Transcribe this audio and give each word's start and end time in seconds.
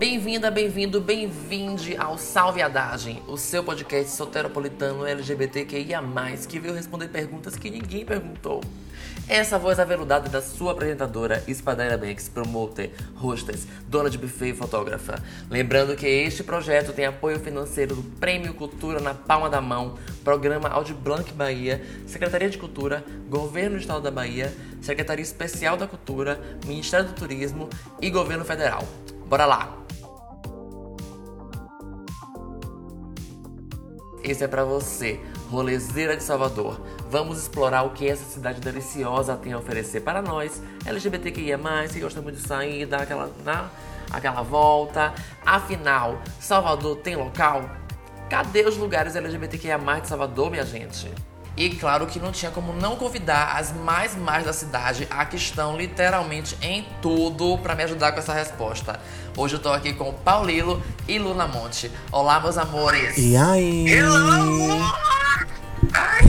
Bem-vinda, 0.00 0.50
bem-vindo, 0.50 0.98
bem-vinde 0.98 1.94
ao 1.94 2.16
Salviadagem, 2.16 3.22
o 3.28 3.36
seu 3.36 3.62
podcast 3.62 4.12
soteropolitano 4.12 5.04
LGBTQIA+, 5.04 6.02
que 6.48 6.58
veio 6.58 6.72
responder 6.72 7.08
perguntas 7.08 7.54
que 7.54 7.68
ninguém 7.68 8.02
perguntou. 8.06 8.62
Essa 9.28 9.58
voz 9.58 9.78
aveludada 9.78 10.30
da 10.30 10.40
sua 10.40 10.72
apresentadora, 10.72 11.44
Espadaira 11.46 11.98
Banks, 11.98 12.30
promoter, 12.30 12.94
hostess, 13.14 13.68
dona 13.88 14.08
de 14.08 14.16
buffet 14.16 14.52
e 14.52 14.54
fotógrafa. 14.54 15.22
Lembrando 15.50 15.94
que 15.94 16.06
este 16.06 16.42
projeto 16.42 16.94
tem 16.94 17.04
apoio 17.04 17.38
financeiro 17.38 17.94
do 17.94 18.02
Prêmio 18.02 18.54
Cultura 18.54 19.00
na 19.00 19.12
Palma 19.12 19.50
da 19.50 19.60
Mão, 19.60 19.98
Programa 20.24 20.70
Audi 20.70 20.94
Blanc 20.94 21.30
Bahia, 21.34 21.84
Secretaria 22.06 22.48
de 22.48 22.56
Cultura, 22.56 23.04
Governo 23.28 23.76
do 23.76 23.82
Estado 23.82 24.00
da 24.00 24.10
Bahia, 24.10 24.50
Secretaria 24.80 25.22
Especial 25.22 25.76
da 25.76 25.86
Cultura, 25.86 26.40
Ministério 26.64 27.08
do 27.08 27.12
Turismo 27.12 27.68
e 28.00 28.08
Governo 28.08 28.46
Federal. 28.46 28.88
Bora 29.28 29.44
lá! 29.44 29.79
Esse 34.22 34.44
é 34.44 34.48
para 34.48 34.64
você, 34.64 35.18
rolezeira 35.50 36.14
de 36.16 36.22
Salvador. 36.22 36.80
Vamos 37.10 37.38
explorar 37.38 37.82
o 37.84 37.90
que 37.90 38.06
essa 38.06 38.24
cidade 38.24 38.60
deliciosa 38.60 39.34
tem 39.34 39.52
a 39.52 39.58
oferecer 39.58 40.00
para 40.00 40.20
nós, 40.20 40.62
LGBTQIA+, 40.84 41.58
que 41.90 42.00
gostamos 42.00 42.34
de 42.34 42.40
sair, 42.40 42.84
dar 42.84 43.02
aquela, 43.02 43.32
dar 43.42 43.72
aquela 44.10 44.42
volta. 44.42 45.14
Afinal, 45.44 46.20
Salvador 46.38 46.98
tem 46.98 47.16
local? 47.16 47.70
Cadê 48.28 48.62
os 48.62 48.76
lugares 48.76 49.16
LGBTQIA+, 49.16 49.78
de 49.78 50.08
Salvador, 50.08 50.50
minha 50.50 50.66
gente? 50.66 51.10
E 51.56 51.70
claro 51.70 52.06
que 52.06 52.18
não 52.18 52.32
tinha 52.32 52.50
como 52.50 52.72
não 52.72 52.96
convidar 52.96 53.56
as 53.56 53.72
mais 53.72 54.16
mais 54.16 54.44
da 54.44 54.52
cidade, 54.52 55.06
a 55.10 55.24
que 55.24 55.36
estão 55.36 55.76
literalmente 55.76 56.56
em 56.62 56.86
tudo 57.02 57.58
para 57.58 57.74
me 57.74 57.82
ajudar 57.82 58.12
com 58.12 58.18
essa 58.18 58.32
resposta. 58.32 59.00
Hoje 59.36 59.56
eu 59.56 59.60
tô 59.60 59.70
aqui 59.70 59.92
com 59.92 60.12
Paulilo 60.12 60.82
e 61.08 61.18
Luna 61.18 61.46
Monte. 61.46 61.90
Olá, 62.10 62.40
meus 62.40 62.56
amores! 62.56 63.16
E 63.18 63.36
aí? 63.36 63.88
Hello! 63.88 64.84
Ai, 65.92 66.20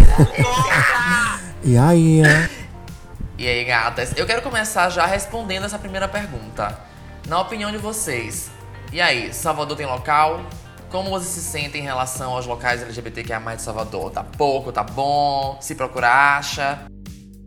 E 1.64 1.78
aí? 1.78 2.22
E 3.38 3.48
aí, 3.48 3.64
gatas? 3.64 4.14
Eu 4.18 4.26
quero 4.26 4.42
começar 4.42 4.90
já 4.90 5.06
respondendo 5.06 5.66
essa 5.66 5.78
primeira 5.78 6.08
pergunta. 6.08 6.80
Na 7.28 7.40
opinião 7.40 7.72
de 7.72 7.78
vocês, 7.78 8.50
e 8.92 9.00
aí, 9.00 9.34
Salvador 9.34 9.78
tem 9.78 9.86
local? 9.86 10.42
Como 10.92 11.10
vocês 11.10 11.30
se 11.30 11.42
sentem 11.42 11.80
em 11.80 11.86
relação 11.86 12.34
aos 12.34 12.46
locais 12.46 12.82
LGBTQIA+, 12.82 13.40
de 13.56 13.62
Salvador? 13.62 14.12
Tá 14.12 14.26
pouco, 14.26 14.74
tá 14.74 14.84
bom? 14.84 15.58
Se 15.62 15.74
procura, 15.74 16.38
acha? 16.38 16.86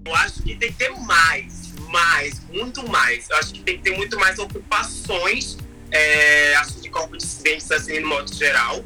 Eu 0.07 0.15
acho 0.17 0.43
que 0.43 0.57
tem 0.57 0.73
que 0.73 0.79
ter 0.79 0.89
mais, 1.01 1.75
mais, 1.91 2.41
muito 2.49 2.89
mais. 2.89 3.29
Eu 3.29 3.37
acho 3.37 3.53
que 3.53 3.61
tem 3.61 3.77
que 3.77 3.83
ter 3.83 3.95
muito 3.95 4.19
mais 4.19 4.39
ocupações, 4.39 5.59
é, 5.91 6.55
acho 6.57 6.81
de 6.81 6.89
corpo 6.89 7.19
dissidentes, 7.19 7.71
assim, 7.71 8.01
no 8.01 8.09
modo 8.09 8.35
geral. 8.35 8.83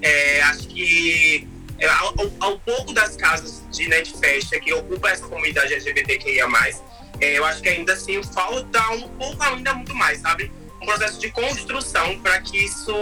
É, 0.00 0.40
acho 0.44 0.68
que 0.68 1.46
é, 1.78 1.86
ao, 1.86 2.14
ao 2.40 2.58
pouco 2.60 2.94
das 2.94 3.14
casas 3.14 3.62
de 3.70 3.88
net 3.88 4.16
festa 4.18 4.58
que 4.58 4.72
ocupa 4.72 5.10
essa 5.10 5.28
comunidade 5.28 5.74
LGBTQIA+, 5.74 6.48
é, 7.20 7.36
eu 7.36 7.44
acho 7.44 7.60
que 7.60 7.68
ainda 7.68 7.92
assim 7.92 8.22
falta 8.22 8.90
um 8.92 9.06
pouco 9.18 9.42
ainda 9.42 9.74
muito 9.74 9.94
mais, 9.94 10.20
sabe? 10.20 10.50
Um 10.80 10.86
processo 10.86 11.18
de 11.18 11.30
construção 11.30 12.18
para 12.20 12.40
que 12.40 12.56
isso 12.64 12.94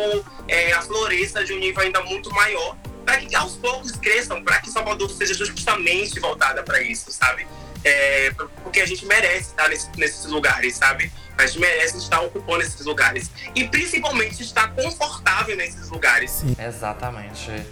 é, 0.48 0.72
afloresça 0.72 1.44
de 1.44 1.52
um 1.52 1.58
nível 1.58 1.82
ainda 1.82 2.02
muito 2.02 2.30
maior, 2.32 2.76
para 3.04 3.18
que 3.18 3.34
aos 3.36 3.56
poucos 3.56 3.92
cresçam, 3.92 4.42
para 4.42 4.60
que 4.60 4.70
Salvador 4.70 5.10
seja 5.10 5.34
justamente 5.34 6.18
voltada 6.18 6.62
para 6.62 6.80
isso, 6.82 7.12
sabe? 7.12 7.46
É, 7.84 8.32
porque 8.62 8.80
a 8.80 8.86
gente 8.86 9.06
merece 9.06 9.50
estar 9.50 9.68
nesse, 9.68 9.88
nesses 9.96 10.26
lugares, 10.26 10.76
sabe? 10.76 11.12
A 11.38 11.46
gente 11.46 11.60
merece 11.60 11.98
estar 11.98 12.20
ocupando 12.20 12.62
esses 12.62 12.84
lugares. 12.84 13.30
E 13.54 13.68
principalmente 13.68 14.42
estar 14.42 14.68
confortável 14.74 15.56
nesses 15.56 15.88
lugares. 15.90 16.30
Sim. 16.30 16.56
Exatamente. 16.58 17.64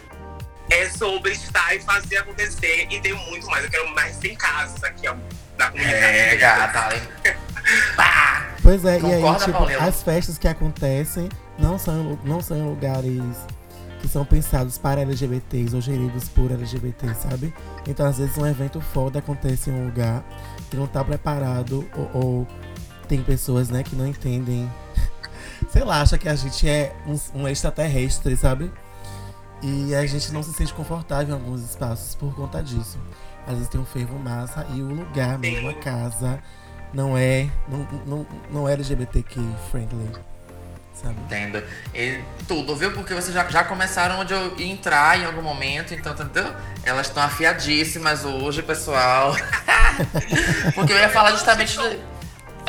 É 0.71 0.89
sobre 0.91 1.33
estar 1.33 1.75
e 1.75 1.81
fazer 1.81 2.19
acontecer 2.19 2.87
e 2.91 3.01
tem 3.01 3.13
muito 3.13 3.47
mais. 3.47 3.65
Eu 3.65 3.71
quero 3.71 3.89
mais 3.95 4.17
100 4.17 4.37
casas 4.37 4.85
aqui, 4.85 5.09
ó, 5.09 5.15
da 5.57 5.71
comunidade. 5.71 6.19
É, 6.19 6.37
gata. 6.37 6.89
Pois 8.65 8.83
é, 8.87 8.99
e 8.99 9.05
aí, 9.05 9.21
Concorda, 9.21 9.45
tipo, 9.45 9.59
Paulina? 9.59 9.79
as 9.81 10.03
festas 10.03 10.39
que 10.39 10.49
acontecem 10.49 11.29
não 11.59 11.79
são, 11.79 12.19
não 12.25 12.41
são 12.41 12.57
em 12.57 12.63
lugares 12.63 13.23
que 14.01 14.09
são 14.09 14.25
pensados 14.25 14.79
para 14.79 15.03
LGBTs 15.03 15.75
ou 15.75 15.83
geridos 15.83 16.31
por 16.31 16.51
LGBT, 16.51 17.15
sabe? 17.15 17.55
Então, 17.87 18.07
às 18.07 18.17
vezes, 18.17 18.39
um 18.39 18.47
evento 18.47 18.81
foda 18.81 19.19
acontece 19.19 19.69
em 19.69 19.75
um 19.75 19.85
lugar 19.85 20.25
que 20.71 20.79
não 20.79 20.87
tá 20.87 21.05
preparado 21.05 21.87
ou, 21.95 22.23
ou 22.23 22.47
tem 23.07 23.23
pessoas, 23.23 23.69
né, 23.69 23.83
que 23.83 23.95
não 23.95 24.07
entendem. 24.07 24.71
Sei 25.71 25.85
lá, 25.85 26.01
acha 26.01 26.17
que 26.17 26.29
a 26.29 26.35
gente 26.35 26.67
é 26.67 26.97
um, 27.07 27.43
um 27.43 27.47
extraterrestre, 27.47 28.35
sabe? 28.35 28.73
E 29.63 29.95
a 29.95 30.07
gente 30.07 30.33
não 30.33 30.43
se 30.43 30.55
sente 30.55 30.73
confortável 30.73 31.37
em 31.37 31.39
alguns 31.39 31.63
espaços 31.63 32.15
por 32.15 32.35
conta 32.35 32.63
disso. 32.63 32.99
Às 33.47 33.55
vezes 33.55 33.69
tem 33.69 33.79
um 33.79 33.85
fervo 33.85 34.19
massa 34.19 34.67
e 34.75 34.81
o 34.81 34.89
lugar 34.89 35.39
mesmo, 35.39 35.69
a 35.69 35.75
casa, 35.75 36.43
não 36.95 37.19
é, 37.19 37.49
não, 37.69 37.89
não, 38.07 38.27
não 38.51 38.69
é 38.69 38.73
LGBTQ 38.73 39.41
friendly, 39.71 40.09
sabe? 40.95 41.17
Entendo. 41.27 41.63
E 41.93 42.21
tudo, 42.47 42.77
viu? 42.77 42.93
Porque 42.93 43.13
vocês 43.13 43.35
já, 43.35 43.47
já 43.49 43.65
começaram 43.65 44.21
onde 44.21 44.33
eu 44.33 44.57
ia 44.57 44.67
entrar 44.67 45.19
em 45.19 45.25
algum 45.25 45.43
momento, 45.43 45.93
então, 45.93 46.13
entendeu? 46.13 46.55
Elas 46.85 47.09
estão 47.09 47.23
afiadíssimas 47.23 48.25
hoje, 48.25 48.63
pessoal. 48.63 49.35
Porque 50.75 50.93
eu 50.93 50.99
ia 50.99 51.09
falar 51.09 51.33
justamente. 51.33 51.79
É 51.81 52.14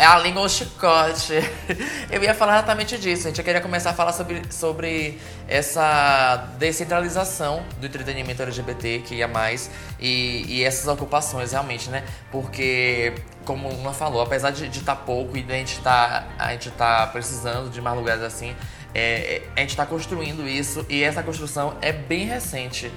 a 0.04 0.18
língua 0.20 0.42
ou 0.42 0.50
chicote. 0.50 1.34
Eu 2.12 2.22
ia 2.22 2.34
falar 2.34 2.58
exatamente 2.58 2.98
disso, 2.98 3.24
gente. 3.24 3.40
Eu 3.40 3.46
queria 3.46 3.62
começar 3.62 3.92
a 3.92 3.94
falar 3.94 4.12
sobre, 4.12 4.42
sobre 4.50 5.20
essa 5.48 6.50
descentralização 6.58 7.64
do 7.80 7.86
entretenimento 7.86 8.42
LGBT 8.42 9.04
que 9.06 9.16
ia 9.16 9.28
mais 9.28 9.72
e, 10.00 10.46
e 10.48 10.64
essas 10.64 10.88
ocupações 10.88 11.54
realmente, 11.54 11.90
né? 11.90 12.04
Porque, 12.32 13.14
como 13.46 13.70
uma 13.70 13.94
falou, 13.94 14.22
apesar 14.22 14.52
de 14.52 14.68
estar 14.68 14.96
pouco 14.98 15.38
e 15.38 15.46
a 15.48 15.54
gente 15.54 15.80
tá, 15.80 16.26
gente 16.52 16.72
tá 16.72 17.08
precisando 17.08 17.70
de 17.70 17.82
mais 17.82 17.98
lugares 17.98 18.22
assim, 18.22 18.54
é, 18.94 19.44
a 19.56 19.62
gente 19.62 19.70
está 19.72 19.86
construindo 19.86 20.48
isso 20.48 20.86
e 20.90 21.04
essa 21.04 21.24
construção 21.24 21.78
é 21.82 21.94
bem 21.94 22.26
recente. 22.26 22.92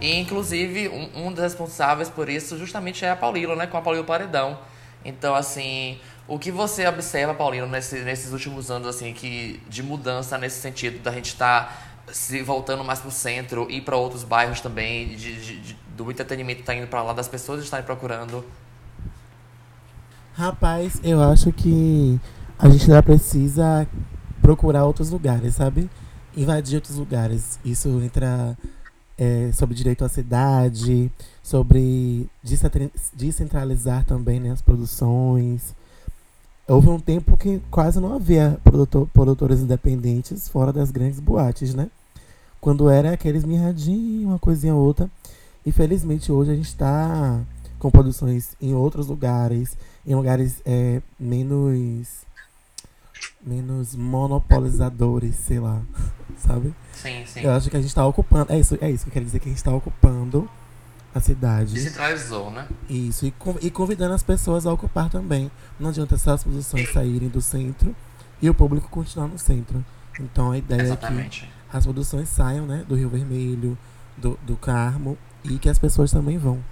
E, 0.00 0.18
inclusive, 0.18 0.88
um, 0.88 1.26
um 1.26 1.32
dos 1.32 1.42
responsáveis 1.42 2.08
por 2.08 2.28
isso 2.28 2.56
justamente 2.58 3.04
é 3.04 3.10
a 3.10 3.16
Paulilo, 3.16 3.56
né? 3.56 3.66
Com 3.66 3.76
a 3.76 3.82
Paulilo 3.82 4.04
Paredão. 4.04 4.58
Então, 5.04 5.34
assim, 5.34 6.00
o 6.26 6.38
que 6.38 6.50
você 6.50 6.86
observa, 6.86 7.34
Paulino, 7.34 7.66
nesse- 7.66 8.00
nesses 8.02 8.32
últimos 8.32 8.70
anos, 8.70 8.88
assim, 8.88 9.12
que 9.12 9.60
de 9.68 9.82
mudança 9.82 10.38
nesse 10.38 10.60
sentido, 10.60 11.02
da 11.02 11.10
gente 11.12 11.26
estar 11.26 12.02
se 12.12 12.42
voltando 12.42 12.84
mais 12.84 13.00
pro 13.00 13.10
centro 13.10 13.66
e 13.70 13.80
para 13.80 13.96
outros 13.96 14.24
bairros 14.24 14.60
também, 14.60 15.08
de, 15.16 15.36
de- 15.40 15.60
de- 15.60 15.76
do 15.96 16.10
entretenimento 16.10 16.62
tá 16.62 16.74
indo 16.74 16.86
para 16.86 17.02
lá, 17.02 17.12
das 17.12 17.28
pessoas 17.28 17.62
estarem 17.62 17.84
procurando. 17.84 18.44
Rapaz, 20.34 21.00
eu 21.04 21.22
acho 21.22 21.52
que 21.52 22.18
a 22.58 22.68
gente 22.68 22.84
ainda 22.84 23.02
precisa 23.02 23.86
procurar 24.42 24.84
outros 24.84 25.10
lugares, 25.10 25.54
sabe? 25.54 25.88
Invadir 26.36 26.76
outros 26.76 26.96
lugares. 26.96 27.58
Isso 27.64 27.88
entra 28.02 28.56
é, 29.16 29.50
sobre 29.52 29.76
direito 29.76 30.04
à 30.04 30.08
cidade, 30.08 31.10
sobre 31.42 32.28
descentra- 32.42 32.90
descentralizar 33.12 34.04
também 34.04 34.40
né, 34.40 34.50
as 34.50 34.60
produções. 34.60 35.74
Houve 36.66 36.88
um 36.88 36.98
tempo 36.98 37.36
que 37.36 37.60
quase 37.70 38.00
não 38.00 38.14
havia 38.14 38.58
produtor, 38.64 39.06
produtores 39.12 39.60
independentes 39.60 40.48
fora 40.48 40.72
das 40.72 40.90
grandes 40.90 41.20
boates, 41.20 41.74
né? 41.74 41.90
Quando 42.58 42.88
era 42.88 43.12
aqueles 43.12 43.44
mirradinhos, 43.44 44.24
uma 44.24 44.38
coisinha 44.38 44.74
ou 44.74 44.82
outra. 44.82 45.10
E 45.66 45.70
felizmente 45.70 46.32
hoje 46.32 46.52
a 46.52 46.54
gente 46.54 46.68
está 46.68 47.40
com 47.78 47.90
produções 47.90 48.56
em 48.60 48.74
outros 48.74 49.06
lugares, 49.08 49.76
em 50.06 50.14
lugares 50.14 50.62
é, 50.64 51.02
menos 51.20 52.24
menos 53.44 53.94
monopolizadores, 53.94 55.34
sei 55.36 55.60
lá, 55.60 55.82
sabe? 56.38 56.74
Sim, 56.94 57.24
sim. 57.26 57.40
Eu 57.40 57.52
acho 57.52 57.68
que 57.68 57.76
a 57.76 57.80
gente 57.80 57.88
está 57.88 58.06
ocupando, 58.06 58.52
é 58.52 58.58
isso, 58.58 58.78
é 58.80 58.90
isso 58.90 59.04
que 59.04 59.10
eu 59.10 59.12
quero 59.12 59.24
dizer 59.26 59.38
que 59.38 59.48
a 59.48 59.50
gente 59.50 59.58
está 59.58 59.74
ocupando 59.74 60.48
a 61.14 61.20
cidade. 61.20 61.74
Descentralizou, 61.74 62.50
né? 62.50 62.66
Isso, 62.88 63.24
e, 63.26 63.34
e 63.62 63.70
convidando 63.70 64.14
as 64.14 64.22
pessoas 64.22 64.66
a 64.66 64.72
ocupar 64.72 65.08
também. 65.08 65.50
Não 65.78 65.90
adianta 65.90 66.16
só 66.18 66.32
as 66.32 66.42
produções 66.42 66.92
saírem 66.92 67.28
do 67.28 67.40
centro 67.40 67.94
e 68.42 68.50
o 68.50 68.54
público 68.54 68.88
continuar 68.88 69.28
no 69.28 69.38
centro. 69.38 69.84
Então 70.18 70.50
a 70.50 70.58
ideia 70.58 70.78
é 70.78 70.82
que 70.82 70.86
Exatamente. 70.88 71.50
as 71.72 71.84
produções 71.84 72.28
saiam, 72.28 72.66
né, 72.66 72.84
do 72.88 72.94
Rio 72.94 73.08
Vermelho, 73.08 73.78
do, 74.16 74.38
do 74.42 74.56
Carmo 74.56 75.16
e 75.44 75.58
que 75.58 75.68
as 75.68 75.78
pessoas 75.78 76.10
também 76.10 76.36
vão 76.38 76.62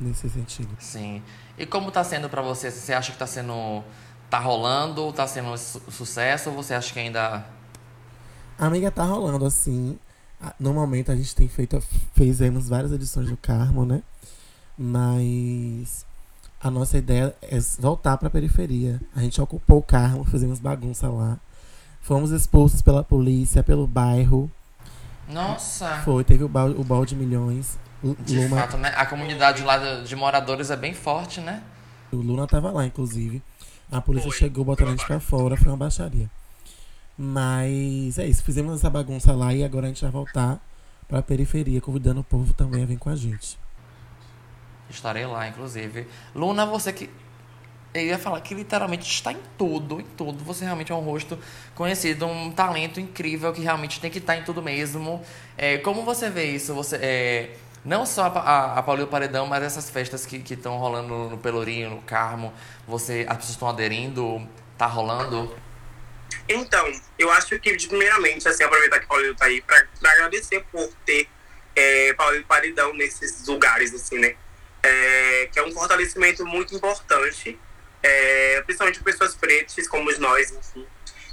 nesse 0.00 0.28
sentido. 0.28 0.76
Sim. 0.80 1.22
E 1.56 1.64
como 1.64 1.90
tá 1.90 2.02
sendo 2.02 2.28
para 2.28 2.42
você? 2.42 2.70
Você 2.70 2.92
acha 2.92 3.12
que 3.12 3.18
tá 3.18 3.26
sendo. 3.26 3.82
tá 4.28 4.38
rolando, 4.40 5.12
tá 5.12 5.26
sendo 5.26 5.56
su- 5.56 5.80
sucesso 5.90 6.50
ou 6.50 6.56
você 6.56 6.74
acha 6.74 6.92
que 6.92 6.98
ainda. 6.98 7.44
A 8.58 8.66
amiga 8.66 8.90
tá 8.90 9.04
rolando 9.04 9.44
assim. 9.44 9.98
A- 10.40 10.54
No 10.58 10.72
momento 10.74 11.10
a 11.12 11.16
gente 11.16 11.34
tem 11.34 11.48
feito, 11.48 11.82
fizemos 12.14 12.68
várias 12.68 12.92
edições 12.92 13.28
do 13.28 13.36
Carmo, 13.36 13.84
né? 13.84 14.02
Mas 14.76 16.04
a 16.60 16.70
nossa 16.70 16.98
ideia 16.98 17.34
é 17.42 17.58
voltar 17.78 18.16
pra 18.16 18.30
periferia. 18.30 19.00
A 19.14 19.20
gente 19.20 19.40
ocupou 19.40 19.78
o 19.78 19.82
Carmo, 19.82 20.24
fizemos 20.24 20.58
bagunça 20.58 21.08
lá. 21.08 21.38
Fomos 22.00 22.30
expulsos 22.30 22.82
pela 22.82 23.02
polícia, 23.02 23.62
pelo 23.62 23.86
bairro. 23.86 24.50
Nossa. 25.28 26.02
Foi, 26.04 26.22
teve 26.22 26.44
o 26.44 26.48
balde, 26.48 26.78
o 26.78 26.84
balde 26.84 27.14
de 27.14 27.20
milhões. 27.24 27.78
De 28.20 28.36
Luma, 28.38 28.60
fato, 28.60 28.76
né? 28.76 28.92
A 28.96 29.06
comunidade 29.06 29.62
lá 29.62 29.78
de, 29.78 30.06
de 30.08 30.14
moradores 30.14 30.70
é 30.70 30.76
bem 30.76 30.92
forte, 30.92 31.40
né? 31.40 31.62
o 32.12 32.16
Luna 32.16 32.46
tava 32.46 32.70
lá, 32.70 32.84
inclusive. 32.86 33.42
A 33.90 34.00
polícia 34.00 34.30
Foi. 34.30 34.38
chegou 34.38 34.64
botando 34.64 34.88
a 34.88 34.90
gente 34.92 35.04
pra 35.06 35.18
fora, 35.18 35.56
foi 35.56 35.68
uma 35.72 35.76
baixaria. 35.78 36.30
Mas 37.16 38.18
é 38.18 38.26
isso, 38.26 38.42
fizemos 38.42 38.74
essa 38.74 38.90
bagunça 38.90 39.32
lá 39.32 39.54
e 39.54 39.62
agora 39.62 39.86
a 39.86 39.88
gente 39.88 40.02
vai 40.02 40.10
voltar 40.10 40.60
pra 41.06 41.22
periferia, 41.22 41.80
convidando 41.80 42.20
o 42.20 42.24
povo 42.24 42.52
também 42.54 42.82
a 42.82 42.86
vir 42.86 42.98
com 42.98 43.08
a 43.08 43.16
gente. 43.16 43.58
Estarei 44.90 45.24
lá, 45.26 45.48
inclusive. 45.48 46.06
Luna, 46.34 46.66
você 46.66 46.92
que. 46.92 47.08
Eu 47.92 48.02
ia 48.02 48.18
falar 48.18 48.40
que 48.40 48.54
literalmente 48.54 49.08
está 49.08 49.32
em 49.32 49.38
tudo, 49.56 50.00
em 50.00 50.04
tudo. 50.16 50.42
Você 50.42 50.64
realmente 50.64 50.90
é 50.90 50.94
um 50.94 51.00
rosto 51.00 51.38
conhecido, 51.76 52.26
um 52.26 52.50
talento 52.50 52.98
incrível 53.00 53.52
que 53.52 53.60
realmente 53.60 54.00
tem 54.00 54.10
que 54.10 54.18
estar 54.18 54.36
em 54.36 54.42
tudo 54.42 54.60
mesmo. 54.60 55.22
É, 55.56 55.78
como 55.78 56.02
você 56.02 56.28
vê 56.28 56.46
isso? 56.46 56.74
Você, 56.74 56.96
é, 56.96 57.56
não 57.84 58.04
só 58.04 58.24
a, 58.24 58.26
a, 58.26 58.78
a 58.80 58.82
Paulinho 58.82 59.06
Paredão, 59.06 59.46
mas 59.46 59.62
essas 59.62 59.88
festas 59.88 60.26
que 60.26 60.38
estão 60.52 60.76
rolando 60.76 61.30
no 61.30 61.38
Pelourinho, 61.38 61.90
no 61.90 62.02
Carmo, 62.02 62.52
você, 62.86 63.24
as 63.28 63.36
pessoas 63.36 63.50
estão 63.50 63.68
aderindo, 63.68 64.42
tá 64.76 64.86
rolando? 64.86 65.54
Então, 66.48 66.92
eu 67.18 67.30
acho 67.30 67.58
que, 67.58 67.76
primeiramente, 67.88 68.46
assim, 68.48 68.64
aproveitar 68.64 68.98
que 68.98 69.06
o 69.06 69.08
Paulinho 69.08 69.34
tá 69.34 69.46
aí 69.46 69.62
pra, 69.62 69.82
pra 70.00 70.12
agradecer 70.12 70.64
por 70.70 70.88
ter 71.06 71.28
é, 71.74 72.12
Paulinho 72.14 72.44
Paredão 72.44 72.92
nesses 72.94 73.46
lugares, 73.46 73.94
assim, 73.94 74.18
né? 74.18 74.34
É, 74.82 75.48
que 75.50 75.58
é 75.58 75.64
um 75.64 75.72
fortalecimento 75.72 76.44
muito 76.44 76.74
importante, 76.74 77.58
é, 78.02 78.62
principalmente 78.62 79.00
para 79.00 79.12
pessoas 79.12 79.34
pretas, 79.34 79.88
como 79.88 80.10
nós, 80.18 80.50
enfim. 80.50 80.86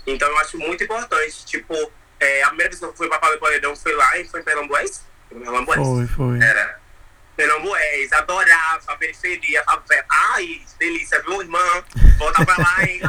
Então, 0.07 0.29
eu 0.29 0.37
acho 0.37 0.57
muito 0.57 0.83
importante, 0.83 1.45
tipo, 1.45 1.75
é, 2.19 2.43
a 2.43 2.47
primeira 2.47 2.69
vez 2.69 2.79
que 2.79 2.85
eu 2.85 2.93
fui 2.93 3.07
pra 3.09 3.19
Paulinho 3.19 3.41
Paredão 3.41 3.75
foi 3.75 3.93
lá 3.93 4.17
e 4.17 4.27
foi 4.27 4.39
em 4.39 4.43
Pernambués? 4.43 5.03
Foi 5.27 5.37
em 5.37 5.41
Pernambués? 5.41 5.81
Foi, 5.81 6.07
foi. 6.07 6.39
Era. 6.39 6.80
Pernambués, 7.45 8.11
adorava 8.13 8.83
a 8.85 8.95
periferia, 8.97 9.63
a 9.65 9.71
favela. 9.71 10.05
Ai, 10.09 10.61
delícia, 10.77 11.19
viu, 11.23 11.41
irmã? 11.41 11.59
Volta 12.19 12.45
pra 12.45 12.55
lá, 12.55 12.83
hein? 12.83 13.01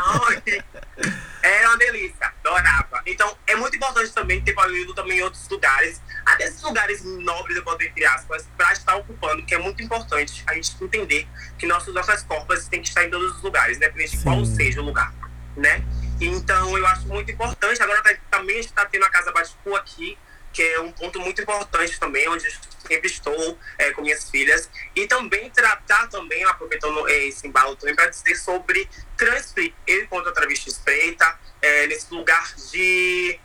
Era 1.42 1.68
uma 1.68 1.76
delícia, 1.76 2.32
adorava. 2.42 3.02
Então, 3.04 3.36
é 3.46 3.54
muito 3.56 3.76
importante 3.76 4.10
também 4.12 4.40
ter 4.40 4.54
Paulinho 4.54 4.94
também 4.94 5.18
em 5.18 5.22
outros 5.22 5.46
lugares, 5.50 6.00
até 6.24 6.44
esses 6.44 6.62
lugares 6.62 7.04
nobres, 7.04 7.58
eu 7.58 7.64
boto 7.64 7.82
entre 7.84 8.06
aspas, 8.06 8.48
pra 8.56 8.72
estar 8.72 8.96
ocupando, 8.96 9.44
que 9.44 9.54
é 9.54 9.58
muito 9.58 9.82
importante 9.82 10.42
a 10.46 10.54
gente 10.54 10.72
entender 10.82 11.28
que 11.58 11.66
nossos, 11.66 11.92
nossas 11.92 12.22
corpas 12.22 12.68
têm 12.68 12.80
que 12.80 12.88
estar 12.88 13.04
em 13.04 13.10
todos 13.10 13.36
os 13.36 13.42
lugares, 13.42 13.76
independente 13.76 14.16
de 14.16 14.22
qual 14.22 14.42
seja 14.46 14.80
o 14.80 14.84
lugar, 14.84 15.12
né? 15.58 15.84
Então, 16.22 16.78
eu 16.78 16.86
acho 16.86 17.06
muito 17.06 17.30
importante. 17.30 17.82
Agora, 17.82 18.00
tá- 18.00 18.16
também 18.30 18.60
a 18.60 18.62
gente 18.62 18.70
está 18.70 18.86
tendo 18.86 19.04
a 19.04 19.10
Casa 19.10 19.30
Baticu 19.30 19.74
aqui, 19.76 20.16
que 20.52 20.62
é 20.62 20.80
um 20.80 20.92
ponto 20.92 21.18
muito 21.20 21.40
importante 21.40 21.98
também, 21.98 22.28
onde 22.28 22.46
sempre 22.86 23.06
estou 23.06 23.58
é, 23.78 23.90
com 23.92 24.02
minhas 24.02 24.30
filhas. 24.30 24.68
E 24.94 25.06
também 25.06 25.50
tratar 25.50 26.08
também, 26.08 26.44
aproveitando 26.44 27.08
é, 27.08 27.26
esse 27.26 27.46
embalo 27.46 27.74
também, 27.76 27.94
para 27.94 28.06
dizer 28.06 28.36
sobre 28.36 28.88
transferir 29.16 29.72
eu 29.86 30.02
enquanto 30.02 30.32
travesti 30.32 30.72
preta, 30.84 31.38
é, 31.60 31.86
nesse 31.86 32.12
lugar 32.12 32.54
de... 32.70 33.38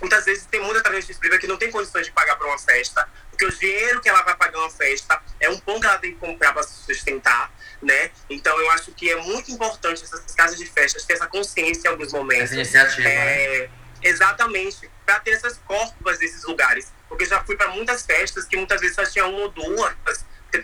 Muitas 0.00 0.24
vezes 0.26 0.46
tem 0.46 0.60
muita 0.60 0.80
travesti 0.80 1.12
preta 1.14 1.38
que 1.38 1.46
não 1.48 1.56
tem 1.56 1.72
condições 1.72 2.06
de 2.06 2.12
pagar 2.12 2.36
para 2.36 2.46
uma 2.46 2.58
festa, 2.58 3.08
porque 3.30 3.44
o 3.44 3.50
dinheiro 3.50 4.00
que 4.00 4.08
ela 4.08 4.22
vai 4.22 4.36
pagar 4.36 4.58
uma 4.58 4.70
festa 4.70 5.20
é 5.40 5.50
um 5.50 5.58
pão 5.58 5.80
que 5.80 5.86
ela 5.86 5.98
tem 5.98 6.12
que 6.12 6.18
comprar 6.18 6.52
para 6.52 6.62
se 6.62 6.84
sustentar, 6.84 7.52
né? 7.82 8.10
Então 8.30 8.60
eu 8.60 8.70
acho 8.70 8.92
que 8.92 9.10
é 9.10 9.16
muito 9.16 9.50
importante 9.50 10.04
essas 10.04 10.34
casas 10.34 10.56
de 10.56 10.66
festas 10.66 11.04
ter 11.04 11.14
essa 11.14 11.26
consciência 11.26 11.88
em 11.88 11.90
alguns 11.90 12.12
momentos. 12.12 12.44
Essa 12.44 12.54
iniciativa, 12.54 13.08
né? 13.08 13.70
Exatamente, 14.02 14.88
para 15.04 15.20
ter 15.20 15.30
essas 15.32 15.58
corpas 15.66 16.18
desses 16.18 16.44
lugares. 16.44 16.92
Porque 17.08 17.24
eu 17.24 17.28
já 17.28 17.42
fui 17.44 17.56
para 17.56 17.68
muitas 17.68 18.04
festas 18.04 18.44
que 18.44 18.56
muitas 18.56 18.80
vezes 18.80 18.94
só 18.96 19.04
tinha 19.04 19.26
uma 19.26 19.38
ou 19.40 19.48
duas, 19.48 19.94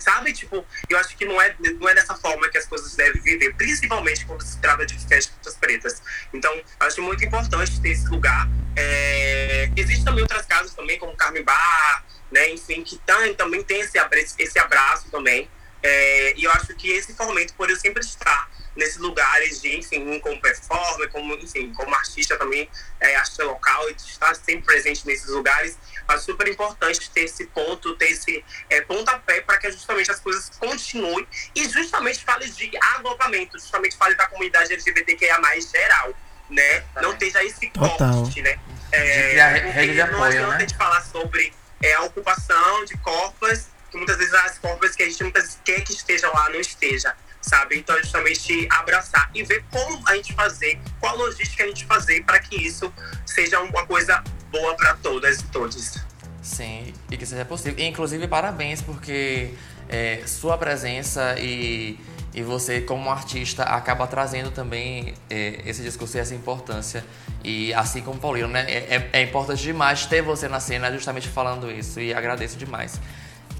sabe? 0.00 0.32
Tipo, 0.32 0.64
eu 0.88 0.98
acho 0.98 1.16
que 1.16 1.24
não 1.24 1.40
é, 1.40 1.54
não 1.80 1.88
é 1.88 1.94
dessa 1.94 2.14
forma 2.14 2.48
que 2.48 2.58
as 2.58 2.66
coisas 2.66 2.94
devem 2.94 3.20
viver, 3.22 3.54
principalmente 3.54 4.24
quando 4.26 4.42
se 4.42 4.58
trata 4.60 4.84
de 4.86 4.98
festas 5.06 5.56
pretas. 5.56 6.02
Então, 6.32 6.52
acho 6.80 7.00
muito 7.02 7.24
importante 7.24 7.80
ter 7.80 7.90
esse 7.90 8.06
lugar. 8.08 8.48
É, 8.76 9.70
Existem 9.76 10.04
também 10.04 10.22
outras 10.22 10.44
casas 10.46 10.74
também, 10.74 10.98
como 10.98 11.16
Carmen 11.16 11.42
Bar, 11.42 12.04
né? 12.30 12.50
Enfim, 12.50 12.82
que 12.82 12.98
tam- 12.98 13.34
também 13.34 13.62
tem 13.62 13.80
esse 13.80 13.98
esse 14.38 14.58
abraço 14.58 15.10
também. 15.10 15.50
É, 15.86 16.32
e 16.34 16.44
eu 16.44 16.50
acho 16.52 16.74
que 16.74 16.90
esse 16.90 17.14
fomento, 17.14 17.52
por 17.54 17.68
eu 17.68 17.76
sempre 17.76 18.02
estar 18.02 18.50
nesses 18.74 18.96
lugares 18.96 19.60
de, 19.60 19.76
enfim, 19.76 20.18
como 20.18 20.40
performer, 20.40 21.10
como, 21.10 21.34
enfim, 21.34 21.72
como 21.74 21.94
artista 21.94 22.38
também, 22.38 22.68
é, 22.98 23.14
artista 23.16 23.44
local, 23.44 23.90
e 23.90 23.94
de 23.94 24.02
estar 24.02 24.34
sempre 24.34 24.62
presente 24.64 25.06
nesses 25.06 25.28
lugares, 25.28 25.76
acho 26.08 26.24
super 26.24 26.48
importante 26.48 27.10
ter 27.10 27.24
esse 27.24 27.46
ponto, 27.48 27.94
ter 27.96 28.10
esse 28.12 28.42
é, 28.70 28.80
pontapé 28.80 29.42
para 29.42 29.58
que 29.58 29.70
justamente 29.70 30.10
as 30.10 30.18
coisas 30.20 30.48
continuem 30.58 31.28
e 31.54 31.68
justamente 31.68 32.24
fale 32.24 32.48
de 32.48 32.70
agrupamento, 32.96 33.58
justamente 33.58 33.94
fale 33.96 34.14
da 34.14 34.26
comunidade 34.26 34.72
LGBTQIA+, 34.72 35.38
geral, 35.70 36.14
né? 36.48 36.82
Não 36.96 37.12
esteja 37.12 37.44
esse 37.44 37.68
Total. 37.70 38.22
corte, 38.22 38.40
né? 38.42 38.58
De 38.90 39.30
criar 39.30 39.48
re- 39.48 39.60
porque 39.60 39.72
rede 39.80 39.92
de 39.92 39.98
não 39.98 40.04
apoio, 40.06 40.24
adianta 40.24 40.48
né? 40.48 40.56
a 40.56 40.60
gente 40.60 40.76
falar 40.76 41.00
sobre 41.02 41.52
é, 41.82 41.94
a 41.94 42.02
ocupação 42.02 42.84
de 42.86 42.96
corpos, 42.98 43.66
que 43.94 43.98
muitas 43.98 44.16
vezes 44.16 44.34
as 44.34 44.58
corpos 44.58 44.96
que 44.96 45.04
a 45.04 45.08
gente 45.08 45.22
muitas 45.22 45.42
vezes 45.44 45.58
quer 45.64 45.80
que 45.82 45.92
estejam 45.92 46.32
lá 46.34 46.50
não 46.50 46.58
esteja, 46.58 47.14
sabe? 47.40 47.78
Então, 47.78 47.96
é 47.96 48.02
justamente 48.02 48.66
abraçar 48.72 49.30
e 49.32 49.44
ver 49.44 49.64
como 49.70 50.02
a 50.08 50.16
gente 50.16 50.32
fazer, 50.32 50.80
qual 50.98 51.16
logística 51.16 51.62
a 51.62 51.66
gente 51.68 51.86
fazer 51.86 52.24
para 52.24 52.40
que 52.40 52.56
isso 52.56 52.92
seja 53.24 53.60
uma 53.60 53.86
coisa 53.86 54.22
boa 54.50 54.74
para 54.74 54.94
todas 54.94 55.38
e 55.40 55.44
todos. 55.44 55.98
Sim, 56.42 56.92
e 57.08 57.16
que 57.16 57.24
seja 57.24 57.44
possível. 57.44 57.78
E, 57.78 57.84
inclusive, 57.84 58.26
parabéns, 58.26 58.82
porque 58.82 59.54
é, 59.88 60.22
sua 60.26 60.58
presença 60.58 61.36
e, 61.38 61.98
e 62.34 62.42
você, 62.42 62.80
como 62.80 63.08
artista, 63.10 63.62
acaba 63.62 64.06
trazendo 64.08 64.50
também 64.50 65.14
é, 65.30 65.62
esse 65.64 65.82
discurso 65.82 66.16
e 66.16 66.20
essa 66.20 66.34
importância. 66.34 67.04
E 67.44 67.72
assim 67.74 68.02
como 68.02 68.18
Paulino, 68.18 68.48
né? 68.48 68.64
É, 68.68 68.96
é- 68.96 69.10
é 69.12 69.22
importante 69.22 69.62
demais 69.62 70.04
ter 70.06 70.20
você 70.20 70.48
na 70.48 70.58
cena 70.58 70.90
justamente 70.90 71.28
falando 71.28 71.70
isso. 71.70 72.00
E 72.00 72.12
agradeço 72.12 72.56
demais 72.56 72.98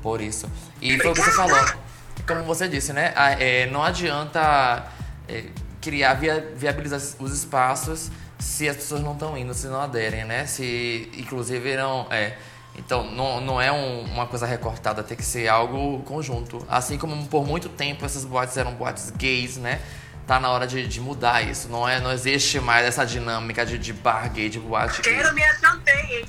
por 0.05 0.21
isso. 0.21 0.47
E 0.83 0.99
foi 0.99 1.11
o 1.11 1.15
que 1.15 1.23
você 1.23 1.33
falou. 1.33 1.59
Como 2.29 2.45
você 2.45 2.69
disse, 2.69 2.93
né? 2.93 3.12
é, 3.41 3.67
não 3.67 3.83
adianta 3.83 4.85
é, 5.27 5.45
criar, 5.81 6.12
via- 6.15 6.53
viabilizar 6.55 7.01
os 7.19 7.33
espaços 7.33 8.11
se 8.39 8.69
as 8.69 8.77
pessoas 8.77 9.01
não 9.01 9.15
estão 9.15 9.37
indo, 9.39 9.55
se 9.55 9.67
não 9.67 9.81
aderem, 9.81 10.25
né? 10.27 10.45
Se, 10.47 11.11
inclusive, 11.17 11.75
não... 11.77 12.06
É, 12.11 12.37
então, 12.77 13.11
não, 13.11 13.41
não 13.41 13.61
é 13.61 13.73
um- 13.73 14.03
uma 14.03 14.27
coisa 14.27 14.44
recortada, 14.46 15.03
tem 15.03 15.17
que 15.17 15.25
ser 15.25 15.49
algo 15.49 16.03
conjunto. 16.03 16.65
Assim 16.69 16.99
como 16.99 17.27
por 17.29 17.46
muito 17.46 17.69
tempo 17.70 18.05
essas 18.05 18.25
boates 18.27 18.56
eram 18.58 18.75
boates 18.75 19.11
gays, 19.11 19.56
né? 19.56 19.81
Tá 20.27 20.39
na 20.41 20.51
hora 20.51 20.67
de, 20.67 20.87
de 20.87 21.01
mudar 21.01 21.43
isso. 21.43 21.69
Não, 21.69 21.89
é, 21.89 21.99
não 22.01 22.13
existe 22.13 22.61
mais 22.61 22.84
essa 22.87 23.05
dinâmica 23.06 23.65
de, 23.65 23.79
de 23.79 23.93
bar 23.93 24.31
gay, 24.32 24.49
de 24.51 24.58
boate 24.61 25.01
gay. 25.03 25.15
Quero 25.17 25.34
me 25.34 25.43
achantei, 25.44 26.19
hein? 26.20 26.25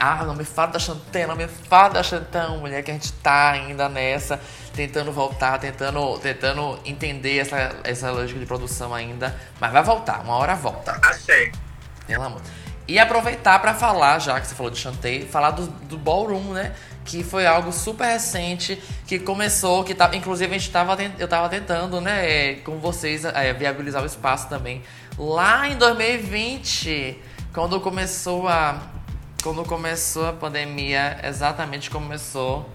Ah, 0.00 0.24
não 0.24 0.34
me 0.34 0.44
fala 0.44 0.72
da 0.72 0.78
Chantê, 0.78 1.26
não 1.26 1.34
me 1.34 1.48
fala 1.48 1.88
da 1.88 2.02
Chantão, 2.02 2.58
mulher, 2.58 2.84
que 2.84 2.90
a 2.90 2.94
gente 2.94 3.12
tá 3.14 3.50
ainda 3.50 3.88
nessa, 3.88 4.40
tentando 4.72 5.10
voltar, 5.10 5.58
tentando, 5.58 6.18
tentando 6.18 6.78
entender 6.84 7.38
essa, 7.38 7.74
essa 7.82 8.10
lógica 8.12 8.38
de 8.38 8.46
produção 8.46 8.94
ainda. 8.94 9.34
Mas 9.60 9.72
vai 9.72 9.82
voltar, 9.82 10.20
uma 10.20 10.36
hora 10.36 10.54
volta. 10.54 10.98
Achei. 11.02 11.50
Pelo 12.06 12.22
amor. 12.22 12.40
E 12.88 12.98
aproveitar 12.98 13.58
pra 13.58 13.74
falar, 13.74 14.18
já 14.18 14.40
que 14.40 14.46
você 14.46 14.54
falou 14.54 14.72
de 14.72 14.78
Chantei, 14.78 15.26
falar 15.26 15.50
do, 15.50 15.66
do 15.66 15.98
Ballroom, 15.98 16.54
né? 16.54 16.72
Que 17.04 17.22
foi 17.22 17.46
algo 17.46 17.70
super 17.70 18.06
recente, 18.06 18.82
que 19.06 19.18
começou, 19.18 19.84
que 19.84 19.94
tá, 19.94 20.08
inclusive 20.14 20.54
a 20.54 20.58
gente 20.58 20.70
tava, 20.70 20.96
eu 21.18 21.28
tava 21.28 21.50
tentando, 21.50 22.00
né, 22.00 22.30
é, 22.30 22.54
com 22.56 22.78
vocês, 22.78 23.24
é, 23.26 23.52
viabilizar 23.52 24.02
o 24.02 24.06
espaço 24.06 24.48
também. 24.48 24.82
Lá 25.18 25.68
em 25.68 25.76
2020, 25.76 27.20
quando 27.52 27.78
começou 27.80 28.48
a. 28.48 28.80
Quando 29.48 29.64
começou 29.64 30.26
a 30.26 30.32
pandemia, 30.34 31.20
exatamente 31.24 31.88
começou. 31.88 32.70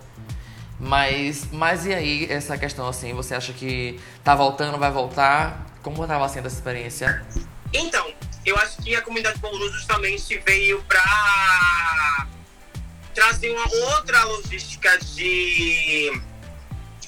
Mas, 0.79 1.47
mas 1.51 1.85
e 1.85 1.93
aí, 1.93 2.25
essa 2.31 2.57
questão 2.57 2.87
assim, 2.87 3.13
você 3.13 3.35
acha 3.35 3.53
que 3.53 3.99
tá 4.23 4.33
voltando, 4.33 4.79
vai 4.79 4.89
voltar? 4.89 5.67
Como 5.83 6.07
tava 6.07 6.27
sendo 6.29 6.47
essa 6.47 6.55
experiência? 6.55 7.23
Então, 7.71 8.11
eu 8.43 8.57
acho 8.57 8.77
que 8.77 8.95
a 8.95 9.03
comunidade 9.03 9.37
Bauru 9.37 9.71
justamente 9.71 10.35
veio 10.39 10.83
para 10.85 12.25
trazer 13.13 13.51
uma 13.51 13.71
outra 13.91 14.23
logística 14.23 14.97
de, 14.97 16.11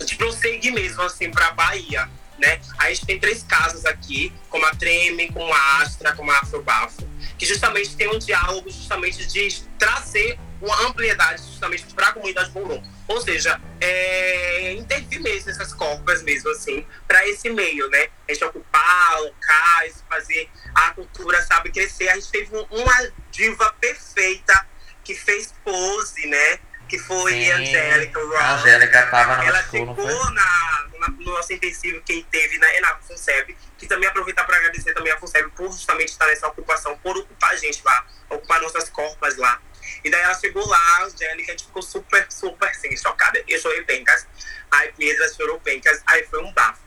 de 0.05 0.15
prosseguir 0.15 0.73
mesmo, 0.73 1.01
assim, 1.01 1.31
para 1.31 1.49
Bahia. 1.53 2.07
Né? 2.37 2.59
A 2.77 2.89
gente 2.89 3.05
tem 3.05 3.19
três 3.19 3.43
casas 3.43 3.85
aqui, 3.85 4.33
como 4.49 4.65
a 4.65 4.71
Treme, 4.75 5.31
como 5.31 5.53
a 5.53 5.81
Astra, 5.81 6.13
como 6.13 6.31
a 6.31 6.39
Afrobafo, 6.39 7.07
que 7.37 7.45
justamente 7.45 7.95
tem 7.95 8.07
um 8.07 8.19
diálogo 8.19 8.69
justamente 8.69 9.25
de 9.25 9.63
trazer 9.77 10.37
uma 10.61 10.87
ampliedade 10.87 11.43
justamente 11.43 11.85
para 11.93 12.07
a 12.07 12.13
comunidade 12.13 12.49
Boron. 12.51 12.81
Ou 13.07 13.21
seja, 13.21 13.61
é, 13.79 14.73
intervir 14.73 15.21
mesmo 15.21 15.47
nessas 15.47 15.73
corpas 15.73 16.23
mesmo, 16.23 16.49
assim, 16.49 16.85
para 17.07 17.27
esse 17.27 17.49
meio, 17.49 17.87
né? 17.89 18.07
A 18.27 18.33
gente 18.33 18.43
ocupar 18.43 19.21
locais, 19.21 20.03
fazer 20.09 20.49
a 20.73 20.91
cultura, 20.91 21.41
sabe, 21.43 21.71
crescer. 21.71 22.09
A 22.09 22.15
gente 22.15 22.31
teve 22.31 22.55
uma 22.71 23.11
diva 23.31 23.71
perfeita 23.79 24.67
que 25.03 25.13
fez 25.13 25.53
pose, 25.63 26.25
né? 26.25 26.59
Que 26.87 26.99
foi 26.99 27.31
Sim, 27.31 27.51
a 27.51 27.57
Angélica. 27.57 28.19
A 28.19 28.53
Angélica 28.55 29.07
tava 29.07 29.45
Ela 29.45 29.63
ficou 29.63 30.31
na, 30.31 30.87
na, 30.99 31.07
no 31.09 31.25
nosso 31.25 31.53
intensivo, 31.53 32.01
quem 32.01 32.23
teve 32.23 32.57
na 32.57 32.75
Enaco 32.75 33.03
Funseb, 33.05 33.55
que 33.77 33.87
também 33.87 34.07
aproveitar 34.07 34.43
para 34.45 34.57
agradecer 34.57 34.93
também 34.93 35.11
a 35.11 35.19
Funseb 35.19 35.49
por 35.51 35.71
justamente 35.71 36.09
estar 36.09 36.27
nessa 36.27 36.47
ocupação, 36.47 36.97
por 36.99 37.17
ocupar 37.17 37.51
a 37.51 37.55
gente 37.55 37.81
lá, 37.83 38.05
ocupar 38.29 38.61
nossas 38.61 38.89
corpas 38.89 39.35
lá. 39.37 39.59
E 40.03 40.09
daí 40.09 40.21
ela 40.21 40.35
chegou 40.35 40.65
lá, 40.67 40.77
a 40.99 41.03
Angélica, 41.03 41.51
a 41.51 41.55
gente 41.55 41.65
ficou 41.65 41.81
super, 41.81 42.25
super 42.31 42.69
assim, 42.69 42.95
chocada. 42.95 43.43
Eu 43.47 43.59
chorei 43.59 43.81
pencas, 43.83 44.27
aí 44.71 44.91
Pedra 44.97 45.27
chorou 45.33 45.59
pencas, 45.59 46.01
aí 46.05 46.25
foi 46.25 46.43
um 46.43 46.53
bafo. 46.53 46.84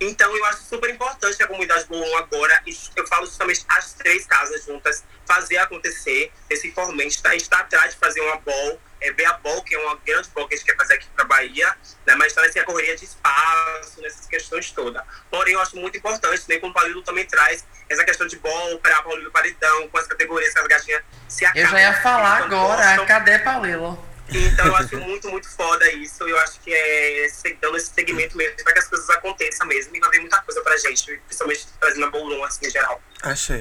Então, 0.00 0.34
eu 0.36 0.44
acho 0.46 0.62
super 0.62 0.90
importante 0.90 1.42
a 1.42 1.46
comunidade 1.46 1.84
Bolon 1.86 2.16
agora, 2.18 2.62
eu 2.96 3.06
falo 3.06 3.26
justamente 3.26 3.64
as 3.68 3.94
três 3.94 4.26
casas 4.26 4.64
juntas, 4.64 5.04
fazer 5.26 5.58
acontecer 5.58 6.32
esse 6.48 6.70
formante. 6.72 7.20
A 7.24 7.30
gente 7.32 7.42
está 7.42 7.60
atrás 7.60 7.94
de 7.94 8.00
fazer 8.00 8.20
uma 8.20 8.36
ball, 8.36 8.80
é, 9.00 9.12
ver 9.12 9.26
a 9.26 9.32
ball, 9.34 9.62
que 9.62 9.74
é 9.74 9.78
uma 9.78 9.96
grande 9.96 10.28
ball 10.30 10.46
que 10.48 10.54
a 10.54 10.56
gente 10.56 10.66
quer 10.66 10.76
fazer 10.76 10.94
aqui 10.94 11.06
para 11.14 11.24
Bahia, 11.24 11.76
né, 12.06 12.14
mas 12.14 12.28
está 12.28 12.42
nessa 12.42 12.62
correria 12.64 12.96
de 12.96 13.04
espaço, 13.04 14.00
nessas 14.00 14.26
questões 14.26 14.70
todas. 14.70 15.02
Porém, 15.30 15.54
eu 15.54 15.60
acho 15.60 15.76
muito 15.76 15.98
importante, 15.98 16.42
né, 16.48 16.58
como 16.58 16.70
o 16.70 16.74
Palilo 16.74 17.02
também 17.02 17.26
traz, 17.26 17.64
essa 17.88 18.04
questão 18.04 18.26
de 18.26 18.36
ball 18.38 18.78
para 18.78 19.02
Paulino 19.02 19.30
Paredão, 19.30 19.88
com 19.88 19.98
as 19.98 20.06
categorias 20.06 20.52
que 20.52 20.60
as 20.60 20.66
gatinhas 20.66 21.02
se 21.28 21.44
acabam. 21.44 21.64
Eu 21.64 21.70
já 21.70 21.80
ia 21.80 22.02
falar 22.02 22.42
agora, 22.44 22.86
gostam. 22.86 23.06
cadê 23.06 23.38
Paulino? 23.38 24.08
Então 24.30 24.66
eu 24.66 24.76
acho 24.76 24.96
muito, 24.98 25.30
muito 25.30 25.48
foda 25.48 25.90
isso. 25.92 26.22
Eu 26.24 26.38
acho 26.40 26.60
que 26.60 26.72
é 26.72 27.26
dando 27.60 27.76
esse 27.76 27.92
segmento 27.92 28.36
mesmo 28.36 28.56
para 28.62 28.72
que 28.72 28.78
as 28.78 28.88
coisas 28.88 29.08
aconteçam 29.10 29.66
mesmo. 29.66 29.94
E 29.96 30.00
vai 30.00 30.10
vir 30.10 30.20
muita 30.20 30.40
coisa 30.42 30.60
pra 30.60 30.76
gente, 30.76 31.16
principalmente 31.26 31.66
trazendo 31.80 32.06
a 32.06 32.10
Boulogne 32.10 32.44
assim 32.44 32.66
em 32.66 32.70
geral. 32.70 33.00
Achei. 33.22 33.60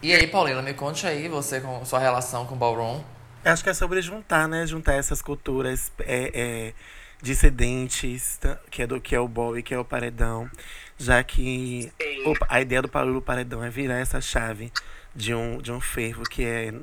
E 0.00 0.14
aí, 0.14 0.26
Paulina, 0.28 0.62
me 0.62 0.74
conte 0.74 1.06
aí, 1.06 1.28
você 1.28 1.60
com 1.60 1.84
sua 1.84 1.98
relação 1.98 2.46
com 2.46 2.54
o 2.54 2.58
ballroom. 2.58 3.02
Acho 3.44 3.64
que 3.64 3.70
é 3.70 3.74
sobre 3.74 4.00
juntar, 4.00 4.48
né? 4.48 4.66
Juntar 4.66 4.94
essas 4.94 5.20
culturas 5.20 5.90
é, 6.00 6.30
é, 6.34 6.74
dissidentes, 7.20 8.38
que 8.70 8.82
é 8.82 8.86
do 8.86 9.00
que 9.00 9.14
é 9.14 9.20
o 9.20 9.26
ball 9.26 9.58
e 9.58 9.62
que 9.62 9.74
é 9.74 9.78
o 9.78 9.84
paredão. 9.84 10.50
Já 10.96 11.22
que 11.22 11.92
o, 12.24 12.34
a 12.48 12.60
ideia 12.60 12.82
do 12.82 12.88
Paulo 12.88 13.22
Paredão 13.22 13.62
é 13.62 13.70
virar 13.70 13.98
essa 13.98 14.20
chave 14.20 14.72
de 15.14 15.34
um, 15.34 15.58
de 15.58 15.72
um 15.72 15.80
fervo 15.80 16.24
que 16.24 16.44
é, 16.44 16.74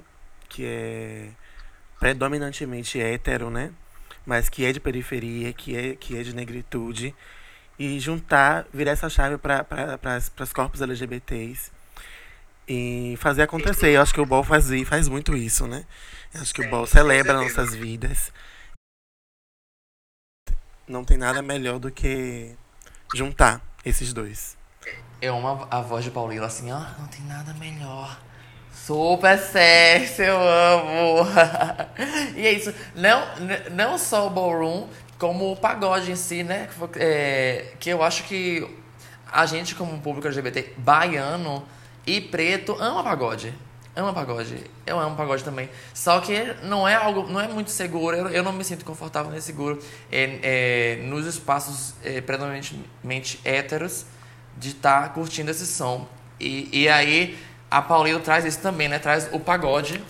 que 0.49 0.65
é 0.65 1.29
predominantemente 1.99 2.99
hétero, 2.99 3.49
né? 3.49 3.71
Mas 4.25 4.49
que 4.49 4.65
é 4.65 4.71
de 4.71 4.79
periferia, 4.79 5.53
que 5.53 5.75
é, 5.75 5.95
que 5.95 6.17
é 6.17 6.23
de 6.23 6.35
negritude. 6.35 7.15
E 7.77 7.99
juntar, 7.99 8.65
virar 8.73 8.91
essa 8.91 9.09
chave 9.09 9.37
para 9.37 9.65
os 10.39 10.53
corpos 10.53 10.81
LGBTs 10.81 11.71
e 12.67 13.15
fazer 13.19 13.43
acontecer. 13.43 13.89
Eu 13.89 14.01
acho 14.01 14.13
que 14.13 14.21
o 14.21 14.25
Ball 14.25 14.43
faz, 14.43 14.67
faz 14.87 15.07
muito 15.07 15.35
isso, 15.35 15.67
né? 15.67 15.85
Eu 16.33 16.41
acho 16.41 16.53
que 16.53 16.61
o 16.61 16.69
Ball 16.69 16.87
celebra 16.87 17.33
nossas 17.33 17.75
vidas. 17.75 18.31
Não 20.87 21.03
tem 21.03 21.17
nada 21.17 21.41
melhor 21.41 21.79
do 21.79 21.91
que 21.91 22.55
juntar 23.13 23.61
esses 23.83 24.13
dois. 24.13 24.57
Eu 25.21 25.35
amo 25.37 25.67
a 25.71 25.81
voz 25.81 26.03
de 26.03 26.11
Paulina 26.11 26.45
assim, 26.45 26.71
ó, 26.71 26.79
não 26.99 27.07
tem 27.07 27.21
nada 27.25 27.53
melhor. 27.55 28.19
Super 28.85 29.39
sexy, 29.39 30.21
eu 30.21 30.37
amo. 30.37 31.25
e 32.37 32.45
é 32.45 32.51
isso. 32.51 32.71
Não, 32.93 33.19
não 33.71 33.97
só 33.97 34.27
o 34.27 34.29
ballroom, 34.29 34.85
como 35.17 35.51
o 35.51 35.55
pagode 35.55 36.11
em 36.11 36.15
si, 36.15 36.43
né? 36.43 36.69
É, 36.95 37.73
que 37.79 37.89
eu 37.89 38.03
acho 38.03 38.25
que 38.25 38.63
a 39.31 39.47
gente, 39.47 39.73
como 39.73 39.99
público 40.01 40.27
LGBT 40.27 40.75
baiano 40.77 41.65
e 42.05 42.21
preto, 42.21 42.77
ama 42.79 43.03
pagode. 43.03 43.55
Ama 43.95 44.13
pagode. 44.13 44.63
Eu 44.85 44.99
amo 44.99 45.15
pagode 45.15 45.43
também. 45.43 45.67
Só 45.91 46.19
que 46.19 46.53
não 46.61 46.87
é 46.87 46.93
algo, 46.93 47.23
não 47.23 47.41
é 47.41 47.47
muito 47.47 47.71
seguro. 47.71 48.15
Eu, 48.15 48.27
eu 48.27 48.43
não 48.43 48.53
me 48.53 48.63
sinto 48.63 48.85
confortável 48.85 49.31
nem 49.31 49.41
seguro 49.41 49.81
é, 50.11 50.39
é, 50.43 50.95
nos 51.07 51.25
espaços 51.25 51.95
é, 52.03 52.21
predominantemente 52.21 53.39
héteros 53.43 54.05
de 54.55 54.69
estar 54.69 55.01
tá 55.01 55.09
curtindo 55.09 55.49
esse 55.49 55.65
som. 55.65 56.07
E, 56.39 56.69
e 56.83 56.87
aí 56.87 57.35
a 57.75 57.81
Paulino 57.81 58.21
traz 58.21 58.45
isso 58.45 58.61
também, 58.61 58.87
né? 58.87 58.99
Traz 58.99 59.27
o 59.33 59.39
pagode 59.39 60.01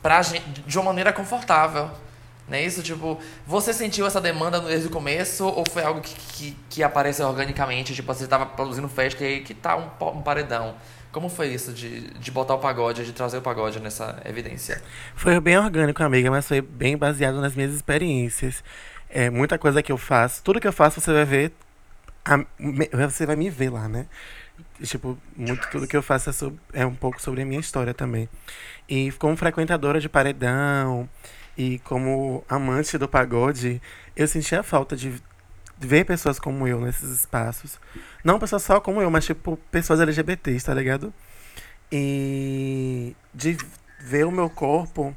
pra 0.00 0.22
gente, 0.22 0.62
de 0.64 0.78
uma 0.78 0.84
maneira 0.84 1.12
confortável. 1.12 1.90
Não 2.48 2.56
é 2.56 2.62
isso? 2.62 2.84
Tipo, 2.84 3.18
você 3.44 3.72
sentiu 3.72 4.06
essa 4.06 4.20
demanda 4.20 4.60
desde 4.60 4.86
o 4.86 4.90
começo 4.90 5.44
ou 5.44 5.64
foi 5.68 5.82
algo 5.82 6.00
que, 6.00 6.14
que, 6.14 6.56
que 6.70 6.82
apareceu 6.84 7.26
organicamente? 7.26 7.92
Tipo, 7.92 8.14
você 8.14 8.22
estava 8.22 8.46
produzindo 8.46 8.88
festa 8.88 9.24
e 9.24 9.26
aí 9.26 9.40
que 9.40 9.52
tá 9.52 9.76
um, 9.76 9.88
um 10.08 10.22
paredão. 10.22 10.76
Como 11.10 11.28
foi 11.28 11.48
isso 11.48 11.72
de, 11.72 12.10
de 12.10 12.30
botar 12.30 12.54
o 12.54 12.58
pagode, 12.58 13.04
de 13.04 13.12
trazer 13.12 13.38
o 13.38 13.42
pagode 13.42 13.80
nessa 13.80 14.22
evidência? 14.24 14.80
Foi 15.16 15.40
bem 15.40 15.58
orgânico, 15.58 16.00
amiga, 16.00 16.30
mas 16.30 16.46
foi 16.46 16.60
bem 16.60 16.96
baseado 16.96 17.40
nas 17.40 17.56
minhas 17.56 17.74
experiências. 17.74 18.62
É, 19.10 19.30
muita 19.30 19.58
coisa 19.58 19.82
que 19.82 19.90
eu 19.90 19.98
faço, 19.98 20.44
tudo 20.44 20.60
que 20.60 20.68
eu 20.68 20.72
faço 20.72 21.00
você 21.00 21.12
vai 21.12 21.24
ver, 21.24 21.52
a, 22.24 22.38
você 23.08 23.26
vai 23.26 23.34
me 23.34 23.50
ver 23.50 23.70
lá, 23.70 23.88
né? 23.88 24.06
Tipo, 24.82 25.18
muito 25.36 25.68
tudo 25.70 25.86
que 25.86 25.96
eu 25.96 26.02
faço 26.02 26.30
é, 26.30 26.32
sobre, 26.32 26.58
é, 26.72 26.84
um 26.84 26.94
pouco 26.94 27.20
sobre 27.20 27.42
a 27.42 27.44
minha 27.44 27.60
história 27.60 27.94
também. 27.94 28.28
E 28.88 29.12
como 29.12 29.36
frequentadora 29.36 30.00
de 30.00 30.08
paredão 30.08 31.08
e 31.56 31.78
como 31.80 32.44
amante 32.48 32.98
do 32.98 33.08
pagode, 33.08 33.80
eu 34.16 34.26
sentia 34.26 34.62
falta 34.62 34.96
de 34.96 35.14
ver 35.78 36.04
pessoas 36.04 36.38
como 36.38 36.66
eu 36.66 36.80
nesses 36.80 37.10
espaços. 37.10 37.78
Não 38.22 38.38
pessoas 38.38 38.62
só 38.62 38.80
como 38.80 39.00
eu, 39.00 39.10
mas 39.10 39.24
tipo 39.24 39.56
pessoas 39.70 40.00
LGBTs, 40.00 40.66
tá 40.66 40.74
ligado? 40.74 41.12
E 41.90 43.14
de 43.32 43.56
ver 44.00 44.26
o 44.26 44.30
meu 44.30 44.50
corpo 44.50 45.16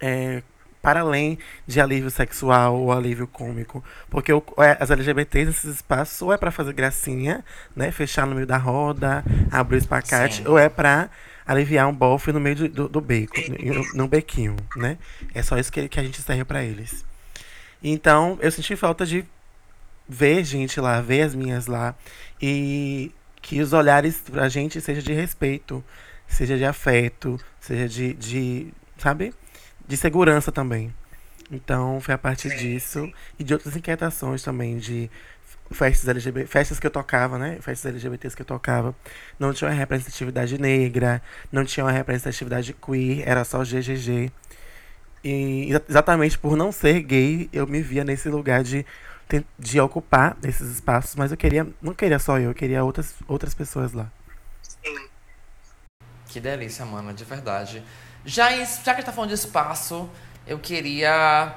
é, 0.00 0.42
para 0.84 1.00
além 1.00 1.38
de 1.66 1.80
alívio 1.80 2.10
sexual 2.10 2.76
ou 2.76 2.92
alívio 2.92 3.26
cômico. 3.26 3.82
Porque 4.10 4.30
o, 4.30 4.44
é, 4.58 4.76
as 4.78 4.90
LGBTs 4.90 5.46
nesses 5.46 5.76
espaços 5.76 6.20
ou 6.20 6.30
é 6.30 6.36
para 6.36 6.50
fazer 6.50 6.74
gracinha, 6.74 7.42
né? 7.74 7.90
Fechar 7.90 8.26
no 8.26 8.34
meio 8.34 8.46
da 8.46 8.58
roda, 8.58 9.24
abrir 9.50 9.76
o 9.76 9.78
espacate, 9.78 10.36
Sim. 10.36 10.46
ou 10.46 10.58
é 10.58 10.68
para 10.68 11.08
aliviar 11.46 11.88
um 11.88 11.94
bofe 11.94 12.32
no 12.32 12.40
meio 12.40 12.68
do, 12.68 12.86
do 12.86 13.00
beco, 13.00 13.34
no, 13.48 13.94
no, 13.94 14.08
bequinho, 14.08 14.56
né? 14.76 14.98
É 15.34 15.42
só 15.42 15.58
isso 15.58 15.72
que, 15.72 15.88
que 15.88 15.98
a 15.98 16.02
gente 16.02 16.20
serve 16.20 16.44
para 16.44 16.62
eles. 16.62 17.02
Então, 17.82 18.38
eu 18.42 18.50
senti 18.50 18.76
falta 18.76 19.06
de 19.06 19.24
ver 20.06 20.44
gente 20.44 20.78
lá, 20.80 21.00
ver 21.00 21.22
as 21.22 21.34
minhas 21.34 21.66
lá. 21.66 21.94
E 22.40 23.10
que 23.40 23.60
os 23.60 23.72
olhares 23.72 24.20
pra 24.20 24.48
gente 24.50 24.80
seja 24.80 25.02
de 25.02 25.12
respeito, 25.14 25.82
seja 26.26 26.58
de 26.58 26.64
afeto, 26.64 27.40
seja 27.58 27.88
de, 27.88 28.12
de 28.14 28.68
sabe? 28.98 29.32
De 29.86 29.96
segurança 29.96 30.50
também. 30.50 30.94
Então 31.50 32.00
foi 32.00 32.14
a 32.14 32.18
partir 32.18 32.56
disso 32.56 33.10
e 33.38 33.44
de 33.44 33.52
outras 33.52 33.76
inquietações 33.76 34.42
também 34.42 34.78
de 34.78 35.10
festas 35.70 36.08
LGBT, 36.08 36.46
festas 36.46 36.78
que 36.78 36.86
eu 36.86 36.90
tocava, 36.90 37.38
né? 37.38 37.58
Festas 37.60 37.92
LGBTs 37.92 38.36
que 38.36 38.42
eu 38.42 38.46
tocava, 38.46 38.94
não 39.38 39.52
tinha 39.52 39.68
uma 39.68 39.76
representatividade 39.76 40.58
negra, 40.58 41.22
não 41.50 41.64
tinha 41.64 41.84
uma 41.84 41.92
representatividade 41.92 42.74
queer, 42.74 43.26
era 43.28 43.44
só 43.44 43.62
GGG. 43.64 44.30
E 45.22 45.70
exatamente 45.88 46.38
por 46.38 46.56
não 46.56 46.70
ser 46.70 47.00
gay, 47.02 47.48
eu 47.52 47.66
me 47.66 47.80
via 47.80 48.04
nesse 48.04 48.28
lugar 48.28 48.62
de 48.62 48.84
de 49.58 49.80
ocupar 49.80 50.36
esses 50.44 50.70
espaços, 50.70 51.16
mas 51.16 51.30
eu 51.30 51.36
queria, 51.36 51.66
não 51.80 51.94
queria 51.94 52.18
só 52.18 52.38
eu, 52.38 52.50
eu 52.50 52.54
queria 52.54 52.84
outras 52.84 53.14
outras 53.26 53.54
pessoas 53.54 53.92
lá. 53.92 54.10
Sim. 54.62 55.08
Que 56.28 56.40
delícia, 56.40 56.84
mano, 56.84 57.12
de 57.12 57.24
verdade. 57.24 57.82
Já, 58.24 58.50
já 58.50 58.56
que 58.56 58.90
a 58.90 58.94
gente 58.94 59.04
tá 59.04 59.12
falando 59.12 59.30
de 59.30 59.34
espaço, 59.34 60.08
eu 60.46 60.58
queria 60.58 61.52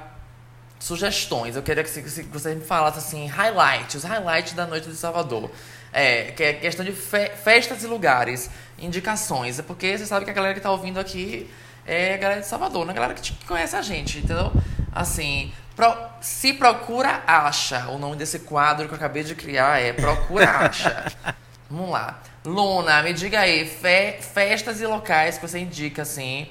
sugestões. 0.78 1.56
Eu 1.56 1.62
queria 1.62 1.82
que, 1.82 1.90
você 1.90 2.54
me 2.54 2.64
falasse 2.64 2.98
assim, 2.98 3.26
highlights, 3.26 3.96
os 3.96 4.04
highlights 4.04 4.52
da 4.52 4.66
noite 4.66 4.88
de 4.88 4.96
Salvador. 4.96 5.50
É, 5.92 6.32
que 6.32 6.42
é 6.42 6.52
questão 6.52 6.84
de 6.84 6.92
fe 6.92 7.30
festas 7.42 7.82
e 7.82 7.86
lugares, 7.86 8.50
indicações. 8.78 9.58
É 9.58 9.62
porque 9.62 9.96
você 9.96 10.06
sabe 10.06 10.24
que 10.24 10.30
a 10.30 10.34
galera 10.34 10.54
que 10.54 10.60
tá 10.60 10.70
ouvindo 10.70 11.00
aqui 11.00 11.50
é 11.86 12.14
a 12.14 12.16
galera 12.18 12.40
de 12.42 12.46
Salvador, 12.46 12.84
não 12.84 12.90
é 12.90 12.92
a 12.92 12.94
galera 12.94 13.14
que 13.14 13.32
conhece 13.46 13.74
a 13.74 13.80
gente, 13.80 14.18
entendeu? 14.18 14.52
Assim, 14.92 15.52
pro, 15.74 15.96
se 16.20 16.52
procura, 16.52 17.22
acha. 17.26 17.88
O 17.88 17.98
nome 17.98 18.16
desse 18.16 18.40
quadro 18.40 18.86
que 18.86 18.92
eu 18.92 18.96
acabei 18.96 19.24
de 19.24 19.34
criar 19.34 19.80
é 19.80 19.94
Procura, 19.94 20.50
acha. 20.50 21.10
Vamos 21.70 21.90
lá. 21.90 22.20
Luna, 22.44 23.02
me 23.02 23.12
diga 23.12 23.40
aí, 23.40 23.66
fe 23.66 24.22
festas 24.22 24.80
e 24.80 24.86
locais 24.86 25.38
que 25.38 25.46
você 25.46 25.58
indica, 25.58 26.02
assim, 26.02 26.48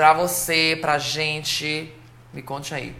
Pra 0.00 0.14
você, 0.14 0.78
pra 0.80 0.96
gente. 0.96 1.92
Me 2.32 2.40
conte 2.40 2.74
aí. 2.74 2.96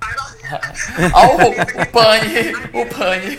Olha 1.12 1.46
o, 1.46 1.82
o 1.82 1.86
pane, 1.88 2.54
o 2.72 2.86
pane. 2.86 3.38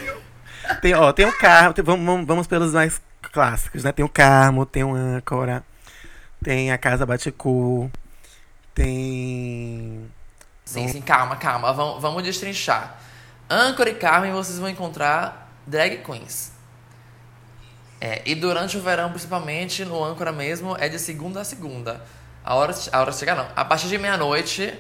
Tem, 0.80 0.94
ó, 0.94 1.12
tem 1.12 1.26
o 1.26 1.36
Carmo, 1.36 1.74
tem- 1.74 1.84
vamos, 1.84 2.06
vamos- 2.06 2.28
vamos 2.28 2.46
pelos 2.46 2.72
mais 2.72 3.02
clássicos, 3.32 3.84
né? 3.84 3.92
Tem 3.92 4.06
o 4.06 4.10
Carmo, 4.10 4.64
tem 4.64 4.84
o 4.84 4.94
Âncora, 4.94 5.64
tem 6.44 6.72
a 6.72 6.78
Casa 6.78 7.04
Baticu, 7.04 7.90
tem. 8.76 10.08
Sim, 10.66 10.88
sim, 10.88 11.02
calma, 11.02 11.36
calma. 11.38 11.74
Vamos, 11.74 12.00
vamos 12.00 12.22
destrinchar. 12.22 12.96
Âncora 13.50 13.90
e 13.90 13.96
Carmen 13.96 14.32
vocês 14.32 14.60
vão 14.60 14.70
encontrar 14.70 15.52
drag 15.66 15.98
queens. 16.04 16.53
É, 18.06 18.22
e 18.26 18.36
durante 18.36 18.76
o 18.76 18.82
verão, 18.82 19.10
principalmente, 19.12 19.86
no 19.86 20.04
Âncora 20.04 20.34
mesmo, 20.34 20.76
é 20.78 20.90
de 20.90 21.00
segunda 21.00 21.40
a 21.40 21.46
segunda. 21.46 22.02
A 22.44 22.54
hora, 22.54 22.76
a 22.92 23.00
hora 23.00 23.12
de 23.12 23.18
chegar, 23.18 23.34
não. 23.34 23.48
A 23.56 23.64
partir 23.64 23.88
de 23.88 23.98
meia-noite 23.98 24.78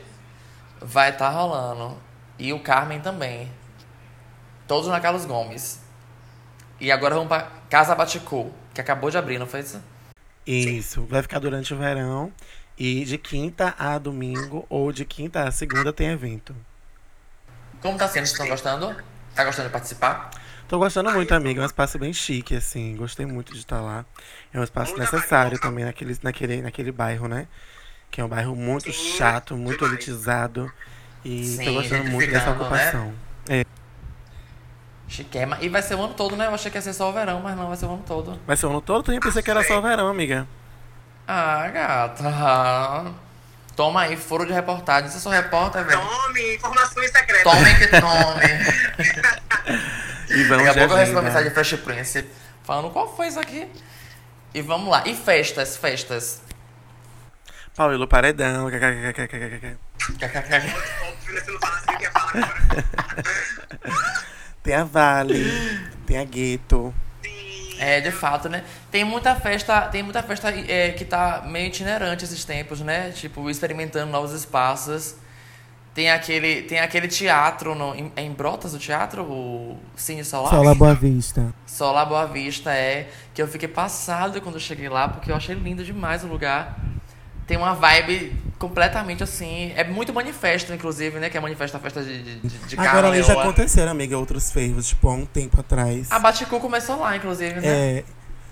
vai 0.81 1.11
estar 1.11 1.29
rolando. 1.29 1.97
E 2.37 2.51
o 2.51 2.59
Carmen 2.59 2.99
também. 2.99 3.49
Todos 4.67 4.89
na 4.89 4.99
Carlos 4.99 5.23
Gomes. 5.23 5.79
E 6.81 6.91
agora 6.91 7.15
vamos 7.15 7.29
pra 7.29 7.47
Casa 7.69 7.95
Baticu, 7.95 8.51
que 8.73 8.81
acabou 8.81 9.09
de 9.09 9.17
abrir, 9.17 9.39
não 9.39 9.47
foi 9.47 9.61
isso? 9.61 9.81
Isso, 10.45 11.05
vai 11.05 11.21
ficar 11.21 11.39
durante 11.39 11.73
o 11.73 11.77
verão. 11.77 12.29
E 12.77 13.05
de 13.05 13.17
quinta 13.17 13.73
a 13.79 13.97
domingo 13.97 14.65
ou 14.69 14.91
de 14.91 15.05
quinta 15.05 15.47
a 15.47 15.51
segunda 15.51 15.93
tem 15.93 16.09
evento. 16.09 16.53
Como 17.81 17.97
tá 17.97 18.05
sendo? 18.05 18.25
Vocês 18.25 18.31
estão 18.31 18.49
gostando? 18.49 18.93
Tá 19.33 19.45
gostando 19.45 19.69
de 19.69 19.71
participar? 19.71 20.29
Tô 20.73 20.79
gostando 20.79 21.11
muito, 21.11 21.31
amiga. 21.35 21.61
É 21.61 21.63
um 21.63 21.67
espaço 21.67 21.99
bem 21.99 22.11
chique, 22.11 22.55
assim. 22.55 22.95
Gostei 22.95 23.27
muito 23.27 23.53
de 23.53 23.59
estar 23.59 23.79
lá. 23.79 24.03
É 24.51 24.59
um 24.59 24.63
espaço 24.63 24.97
necessário 24.97 25.59
também 25.59 25.85
naquele, 25.85 26.17
naquele, 26.23 26.63
naquele 26.63 26.91
bairro, 26.91 27.27
né? 27.27 27.45
Que 28.09 28.19
é 28.19 28.25
um 28.25 28.27
bairro 28.27 28.55
muito 28.55 28.91
Sim, 28.91 29.15
chato, 29.15 29.55
muito 29.55 29.85
demais. 29.85 29.93
elitizado. 29.93 30.73
E 31.23 31.45
Sim, 31.45 31.65
tô 31.65 31.73
gostando 31.73 32.05
muito 32.05 32.27
dessa 32.27 32.47
né? 32.47 32.51
ocupação. 32.53 33.13
Chiquema. 35.07 35.59
E 35.61 35.69
vai 35.69 35.83
ser 35.83 35.93
o 35.93 36.01
ano 36.01 36.15
todo, 36.15 36.35
né? 36.35 36.47
Eu 36.47 36.55
achei 36.55 36.71
que 36.71 36.77
ia 36.79 36.81
ser 36.81 36.93
só 36.93 37.11
o 37.11 37.13
verão, 37.13 37.39
mas 37.39 37.55
não, 37.55 37.67
vai 37.67 37.77
ser 37.77 37.85
o 37.85 37.91
ano 37.91 38.03
todo. 38.07 38.39
Vai 38.47 38.57
ser 38.57 38.65
o 38.65 38.69
ano 38.71 38.81
todo? 38.81 39.13
Eu 39.13 39.21
pensei 39.21 39.43
que 39.43 39.51
era 39.51 39.63
só 39.63 39.77
o 39.77 39.81
verão, 39.83 40.07
amiga. 40.07 40.47
Ah, 41.27 41.69
gata. 41.71 43.13
Toma 43.75 44.01
aí, 44.01 44.17
furo 44.17 44.43
de 44.43 44.53
reportagem. 44.53 45.07
Você 45.07 45.19
só 45.19 45.29
repórter, 45.29 45.83
velho. 45.83 46.01
Tome 46.01 46.55
informações 46.55 47.11
secretas. 47.11 47.43
Tome 47.43 47.75
que 47.75 47.87
tome. 47.87 49.37
E 50.33 50.43
vamos 50.43 50.65
Daqui 50.65 50.79
a 50.79 50.81
pouco 50.81 50.93
eu 50.93 50.97
recebo 50.97 51.19
uma 51.19 51.21
agenda. 51.21 51.21
mensagem 51.21 51.49
de 51.49 51.53
Fresh 51.53 51.73
Prince 51.81 52.25
falando 52.63 52.91
qual 52.91 53.15
foi 53.15 53.27
isso 53.27 53.39
aqui. 53.39 53.67
E 54.53 54.61
vamos 54.61 54.89
lá. 54.89 55.03
E 55.05 55.15
festas, 55.15 55.77
festas. 55.77 56.41
Paulo 57.75 58.07
Paredão. 58.07 58.69
né? 58.69 59.77
Tem 64.61 64.75
a 64.75 64.83
Vale. 64.83 65.43
Tem 66.05 66.17
a 66.19 66.23
Gueto. 66.23 66.93
É, 67.79 67.99
de 67.99 68.11
fato, 68.11 68.47
né? 68.47 68.63
Tem 68.91 69.03
muita 69.03 69.35
festa, 69.35 69.81
tem 69.87 70.03
muita 70.03 70.23
festa 70.23 70.49
é, 70.49 70.91
que 70.91 71.03
tá 71.03 71.43
meio 71.45 71.67
itinerante 71.67 72.23
esses 72.23 72.45
tempos, 72.45 72.79
né? 72.79 73.11
Tipo, 73.11 73.49
experimentando 73.49 74.11
novos 74.11 74.31
espaços. 74.31 75.15
Tem 75.93 76.09
aquele, 76.09 76.63
tem 76.63 76.79
aquele 76.79 77.07
teatro 77.07 77.75
no, 77.75 77.93
em, 77.93 78.11
é 78.15 78.23
em 78.23 78.31
Brotas, 78.31 78.73
o 78.73 78.79
teatro, 78.79 79.21
o 79.23 79.77
Cine 79.95 80.25
Solar. 80.25 80.49
Sola 80.49 80.73
Boa 80.73 80.95
Vista. 80.95 81.53
Solar 81.67 82.05
Boa 82.07 82.25
Vista 82.25 82.71
é 82.73 83.09
que 83.33 83.39
eu 83.41 83.47
fiquei 83.47 83.67
passado 83.67 84.41
quando 84.41 84.55
eu 84.55 84.61
cheguei 84.61 84.89
lá, 84.89 85.07
porque 85.07 85.31
eu 85.31 85.35
achei 85.35 85.53
lindo 85.55 85.83
demais 85.83 86.23
o 86.23 86.27
lugar. 86.27 86.79
Tem 87.45 87.57
uma 87.57 87.75
vibe 87.75 88.35
completamente 88.57 89.21
assim. 89.21 89.71
É 89.75 89.83
muito 89.83 90.11
manifesto, 90.13 90.73
inclusive, 90.73 91.19
né? 91.19 91.29
Que 91.29 91.37
é 91.37 91.41
manifesto 91.41 91.77
a 91.77 91.79
festa 91.79 92.01
de, 92.01 92.23
de, 92.23 92.39
de 92.39 92.57
de 92.67 92.79
Agora 92.79 93.09
ali 93.09 93.21
já 93.21 93.27
Leoa. 93.33 93.43
aconteceram, 93.43 93.91
amiga, 93.91 94.17
outros 94.17 94.49
fervos, 94.51 94.87
tipo, 94.87 95.07
há 95.09 95.13
um 95.13 95.25
tempo 95.25 95.59
atrás. 95.59 96.09
A 96.11 96.17
Baticu 96.17 96.59
começou 96.59 96.97
lá, 96.99 97.15
inclusive, 97.17 97.59
né? 97.59 97.67
É. 97.99 98.03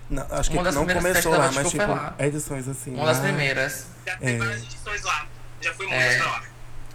não, 0.09 0.27
acho 0.29 0.51
que 0.51 0.57
Uma 0.57 0.63
das 0.65 0.75
não 0.75 0.85
começou 0.85 1.31
lá, 1.31 1.49
mas 1.53 1.71
tipo, 1.71 1.87
lá. 1.89 2.13
edições 2.19 2.67
assim. 2.67 2.93
Uma 2.93 3.05
das 3.05 3.17
lá. 3.17 3.23
primeiras. 3.23 3.87
Já 4.05 4.17
tem 4.17 4.35
É. 4.35 4.37
várias 4.37 4.61
edições 4.63 5.01
lá. 5.03 5.25
Já 5.61 5.73
fui 5.73 5.87
muitas 5.87 6.05
É. 6.13 6.17
pra 6.17 6.27
lá. 6.27 6.41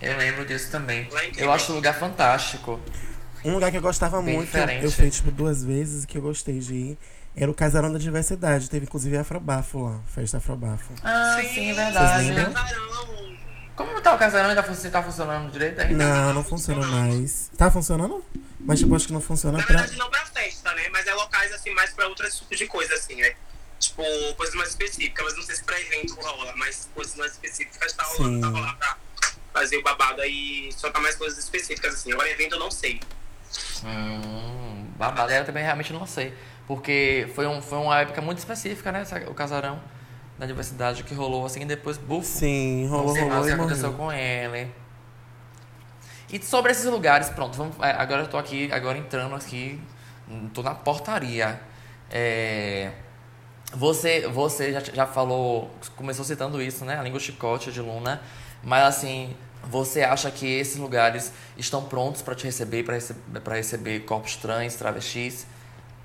Eu 0.00 0.16
lembro 0.16 0.44
disso 0.44 0.70
também. 0.70 1.08
É. 1.36 1.44
Eu 1.44 1.52
acho 1.52 1.72
o 1.72 1.74
lugar 1.76 1.94
fantástico. 1.98 2.80
Um 3.44 3.54
lugar 3.54 3.70
que 3.70 3.76
eu 3.76 3.82
gostava 3.82 4.20
Bem 4.20 4.34
muito, 4.36 4.46
diferente. 4.46 4.84
eu 4.84 4.90
fui 4.90 5.10
tipo 5.10 5.30
duas 5.30 5.62
vezes 5.64 6.04
que 6.04 6.18
eu 6.18 6.22
gostei 6.22 6.58
de 6.58 6.74
ir, 6.74 6.98
era 7.36 7.50
o 7.50 7.54
Casarão 7.54 7.92
da 7.92 7.98
Diversidade. 7.98 8.68
Teve 8.68 8.86
inclusive 8.86 9.16
Afrobafo 9.16 9.84
lá, 9.84 10.00
festa 10.06 10.38
Afrobafo. 10.38 10.92
Ah, 11.04 11.38
sim, 11.40 11.48
Sim, 11.54 11.72
verdade. 11.74 12.30
lembram? 12.32 12.52
Casarão. 12.52 13.36
Como 13.76 14.00
tá 14.00 14.14
o 14.14 14.18
casarão? 14.18 14.48
Ainda 14.48 14.62
fun- 14.62 14.90
tá 14.90 15.02
funcionando 15.02 15.52
direito 15.52 15.80
ainda? 15.80 15.94
Não, 16.02 16.32
não 16.34 16.42
funciona 16.44 16.84
mais. 16.86 17.50
Tá 17.58 17.70
funcionando? 17.70 18.24
Mas 18.60 18.80
tipo, 18.80 18.94
acho 18.96 19.06
que 19.06 19.12
não 19.12 19.20
funciona 19.20 19.58
Na 19.58 19.64
pra. 19.64 19.76
verdade, 19.76 19.98
não 19.98 20.08
pra 20.10 20.24
festa, 20.26 20.72
né? 20.74 20.88
Mas 20.90 21.06
é 21.06 21.12
locais, 21.14 21.52
assim, 21.52 21.70
mais 21.74 21.90
pra 21.92 22.08
outros 22.08 22.38
tipos 22.38 22.56
de 22.58 22.66
coisa, 22.66 22.94
assim, 22.94 23.16
né? 23.16 23.34
Tipo, 23.78 24.02
coisas 24.36 24.54
mais 24.54 24.70
específicas. 24.70 25.24
Mas 25.26 25.36
não 25.36 25.42
sei 25.42 25.56
se 25.56 25.62
pra 25.64 25.78
evento 25.78 26.14
rola, 26.14 26.52
mas 26.56 26.88
coisas 26.94 27.14
mais 27.16 27.32
específicas 27.32 27.92
tá 27.92 28.02
rolando. 28.04 28.34
Sim. 28.36 28.40
Tava 28.40 28.60
lá 28.60 28.72
pra 28.74 28.96
fazer 29.56 29.78
o 29.78 29.82
babado 29.82 30.20
aí, 30.20 30.68
só 30.76 30.90
tá 30.90 31.00
mais 31.00 31.14
coisas 31.16 31.38
específicas, 31.38 31.94
assim. 31.94 32.12
Agora, 32.12 32.28
evento 32.30 32.54
eu 32.56 32.58
não 32.58 32.70
sei. 32.70 33.00
Hum, 33.84 34.86
babado. 34.98 35.32
Eu 35.32 35.44
também 35.46 35.62
realmente 35.64 35.92
não 35.94 36.06
sei. 36.06 36.34
Porque 36.66 37.30
foi, 37.34 37.46
um, 37.46 37.62
foi 37.62 37.78
uma 37.78 38.00
época 38.00 38.20
muito 38.20 38.38
específica, 38.38 38.92
né? 38.92 39.02
O 39.28 39.34
casarão 39.34 39.80
da 40.38 40.44
diversidade 40.44 41.02
que 41.04 41.14
rolou 41.14 41.46
assim 41.46 41.62
e 41.62 41.64
depois, 41.64 41.96
bufo. 41.96 42.26
Sim, 42.28 42.84
Não 42.88 42.98
rolou, 42.98 43.14
sei 43.14 43.24
mais 43.24 43.30
o 43.32 43.34
rolou 43.34 43.44
que 43.44 43.50
e 43.50 43.54
aconteceu 43.54 43.92
morreu. 43.92 44.06
com 44.06 44.12
ele. 44.12 44.70
E 46.30 46.42
sobre 46.42 46.72
esses 46.72 46.84
lugares, 46.84 47.30
pronto, 47.30 47.56
vamos, 47.56 47.76
é, 47.80 47.92
agora 47.92 48.22
eu 48.22 48.28
tô 48.28 48.36
aqui, 48.36 48.70
agora 48.72 48.98
entrando 48.98 49.34
aqui, 49.36 49.80
hum, 50.28 50.50
tô 50.52 50.62
na 50.62 50.74
portaria. 50.74 51.58
É, 52.10 52.90
você 53.72 54.26
você 54.28 54.72
já, 54.72 54.80
já 54.80 55.06
falou, 55.06 55.70
começou 55.96 56.24
citando 56.24 56.60
isso, 56.60 56.84
né? 56.84 56.98
A 56.98 57.02
língua 57.02 57.20
chicote 57.20 57.72
de 57.72 57.80
Luna. 57.80 58.20
Mas 58.62 58.82
assim, 58.84 59.36
você 59.68 60.02
acha 60.02 60.30
que 60.30 60.46
esses 60.46 60.76
lugares 60.76 61.32
estão 61.56 61.84
prontos 61.84 62.22
para 62.22 62.34
te 62.34 62.44
receber, 62.44 62.84
para 62.84 62.94
receber, 62.94 63.40
pra 63.40 63.56
receber 63.56 64.00
corpos 64.00 64.36
trans, 64.36 64.74
travestis? 64.74 65.46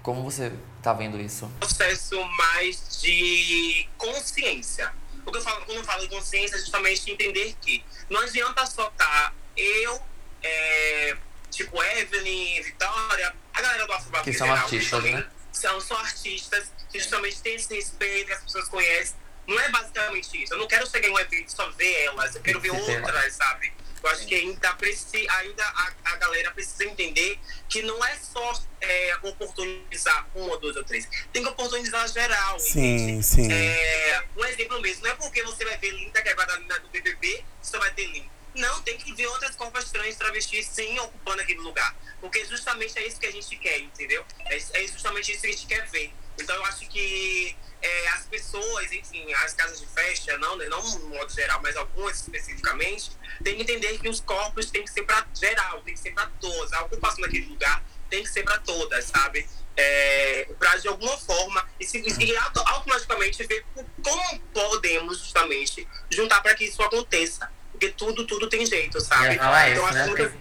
Como 0.02 0.24
você 0.24 0.52
tá 0.82 0.94
vendo 0.94 1.20
isso? 1.20 1.52
processo 1.60 2.24
mais 2.26 3.02
de 3.02 3.88
consciência. 3.98 4.92
O 5.26 5.32
que 5.32 5.38
eu 5.38 5.42
falo, 5.42 5.64
quando 5.66 5.78
eu 5.78 5.84
falo 5.84 6.02
de 6.02 6.10
consciência, 6.10 6.56
é 6.56 6.60
justamente 6.60 7.12
entender 7.12 7.56
que 7.62 7.84
não 8.10 8.22
adianta 8.22 8.66
só 8.66 8.88
estar 8.88 9.34
eu, 9.56 10.02
é, 10.42 11.18
tipo 11.52 11.82
Evelyn, 11.84 12.64
Vitória, 12.64 13.34
a 13.54 13.62
galera 13.62 13.86
do 13.86 13.94
Afro 13.94 14.24
Que 14.24 14.34
são 14.34 14.52
artistas, 14.52 15.04
né? 15.04 15.28
São, 15.52 15.80
são 15.80 15.98
artistas 15.98 16.72
que 16.92 17.00
justamente 17.00 17.42
têm 17.42 17.56
esse 17.56 17.74
respeito, 17.74 18.28
que 18.28 18.34
as 18.34 18.44
pessoas 18.44 18.68
conhecem. 18.70 19.16
Não 19.48 19.60
é 19.60 19.70
basicamente 19.70 20.44
isso. 20.44 20.54
Eu 20.54 20.60
não 20.60 20.68
quero 20.68 20.90
chegar 20.90 21.08
em 21.08 21.12
um 21.12 21.20
evento 21.20 21.48
e 21.48 21.52
só 21.52 21.70
ver 21.72 22.04
elas, 22.04 22.36
eu 22.36 22.42
quero 22.42 22.60
ver 22.60 22.72
Sim, 22.72 22.86
sim. 22.86 22.96
outras, 22.96 23.34
sabe? 23.34 23.74
Eu 24.04 24.10
acho 24.10 24.26
que 24.26 24.34
ainda, 24.34 24.74
preci, 24.74 25.28
ainda 25.30 25.64
a, 25.64 25.94
a 26.06 26.16
galera 26.16 26.50
precisa 26.52 26.86
entender 26.86 27.40
que 27.70 27.84
não 27.84 28.04
é 28.04 28.16
só 28.16 28.64
é, 28.82 29.16
oportunizar 29.22 30.28
um 30.36 30.42
ou 30.50 30.60
dois 30.60 30.76
ou 30.76 30.84
três. 30.84 31.08
Tem 31.32 31.44
que 31.44 31.50
oportunizar 31.50 32.08
geral. 32.08 32.58
entende? 32.58 32.72
Sim, 32.72 33.22
sim. 33.22 33.52
É, 33.52 34.24
um 34.36 34.46
exemplo 34.46 34.82
mesmo, 34.82 35.04
não 35.04 35.12
é 35.12 35.16
porque 35.16 35.44
você 35.44 35.64
vai 35.64 35.78
ver 35.78 35.92
Linda, 35.92 36.22
que 36.22 36.30
é 36.30 36.36
do 36.80 36.90
BBB, 36.90 37.44
você 37.62 37.78
vai 37.78 37.92
ter 37.94 38.08
Linda. 38.08 38.32
Não, 38.56 38.82
tem 38.82 38.98
que 38.98 39.14
ver 39.14 39.28
outras 39.28 39.56
corpas 39.56 39.92
trans, 39.92 40.16
travestis, 40.16 40.68
sim, 40.68 41.00
ocupando 41.00 41.42
aquele 41.42 41.60
lugar. 41.60 41.96
Porque 42.20 42.44
justamente 42.46 42.98
é 42.98 43.08
isso 43.08 43.20
que 43.20 43.26
a 43.26 43.32
gente 43.32 43.56
quer, 43.58 43.80
entendeu? 43.80 44.26
É, 44.46 44.58
é 44.58 44.88
justamente 44.88 45.32
isso 45.32 45.42
que 45.42 45.48
a 45.48 45.52
gente 45.52 45.68
quer 45.68 45.88
ver. 45.90 46.12
Então 46.40 46.56
eu 46.56 46.66
acho 46.66 46.88
que 46.88 47.56
é, 47.82 48.08
as 48.10 48.26
pessoas, 48.26 48.92
enfim, 48.92 49.32
as 49.34 49.54
casas 49.54 49.80
de 49.80 49.86
festa, 49.88 50.38
não, 50.38 50.56
né, 50.58 50.66
não 50.68 50.82
no 51.00 51.10
modo 51.10 51.32
geral, 51.32 51.60
mas 51.62 51.76
algumas 51.76 52.20
especificamente, 52.22 53.12
tem 53.44 53.56
que 53.56 53.62
entender 53.64 53.98
que 54.00 54.10
os 54.10 54.20
corpos 54.22 54.70
tem 54.70 54.84
que 54.84 54.90
ser 54.92 55.04
para 55.04 55.26
geral, 55.34 55.82
tem 55.82 55.94
que 55.94 56.00
ser 56.00 56.12
para 56.12 56.28
todos. 56.40 56.72
A 56.74 56.82
ocupação 56.84 57.22
daquele 57.22 57.46
lugar 57.48 57.84
tem 58.10 58.24
que 58.24 58.30
ser 58.30 58.44
para 58.44 58.58
todas, 58.60 59.06
sabe? 59.06 59.48
É, 59.78 60.48
para 60.60 60.76
de 60.78 60.88
alguma 60.90 61.18
forma 61.18 61.66
e, 61.80 61.86
se, 61.86 61.98
e 62.00 62.38
auto- 62.38 62.62
automaticamente 62.68 63.44
ver 63.46 63.66
co- 63.74 63.86
como 64.04 64.40
podemos 64.54 65.18
justamente 65.20 65.88
juntar 66.10 66.42
para 66.42 66.54
que 66.56 66.66
isso 66.66 66.82
aconteça. 66.84 67.50
Porque 67.72 67.90
tudo, 67.90 68.28
tudo 68.28 68.50
tem 68.50 68.66
jeito, 68.66 69.00
sabe? 69.00 69.34
Ia 69.36 69.40
falar 69.40 69.70
isso, 69.70 69.86
acho 69.86 69.94
né? 69.94 70.06
muitas- 70.08 70.34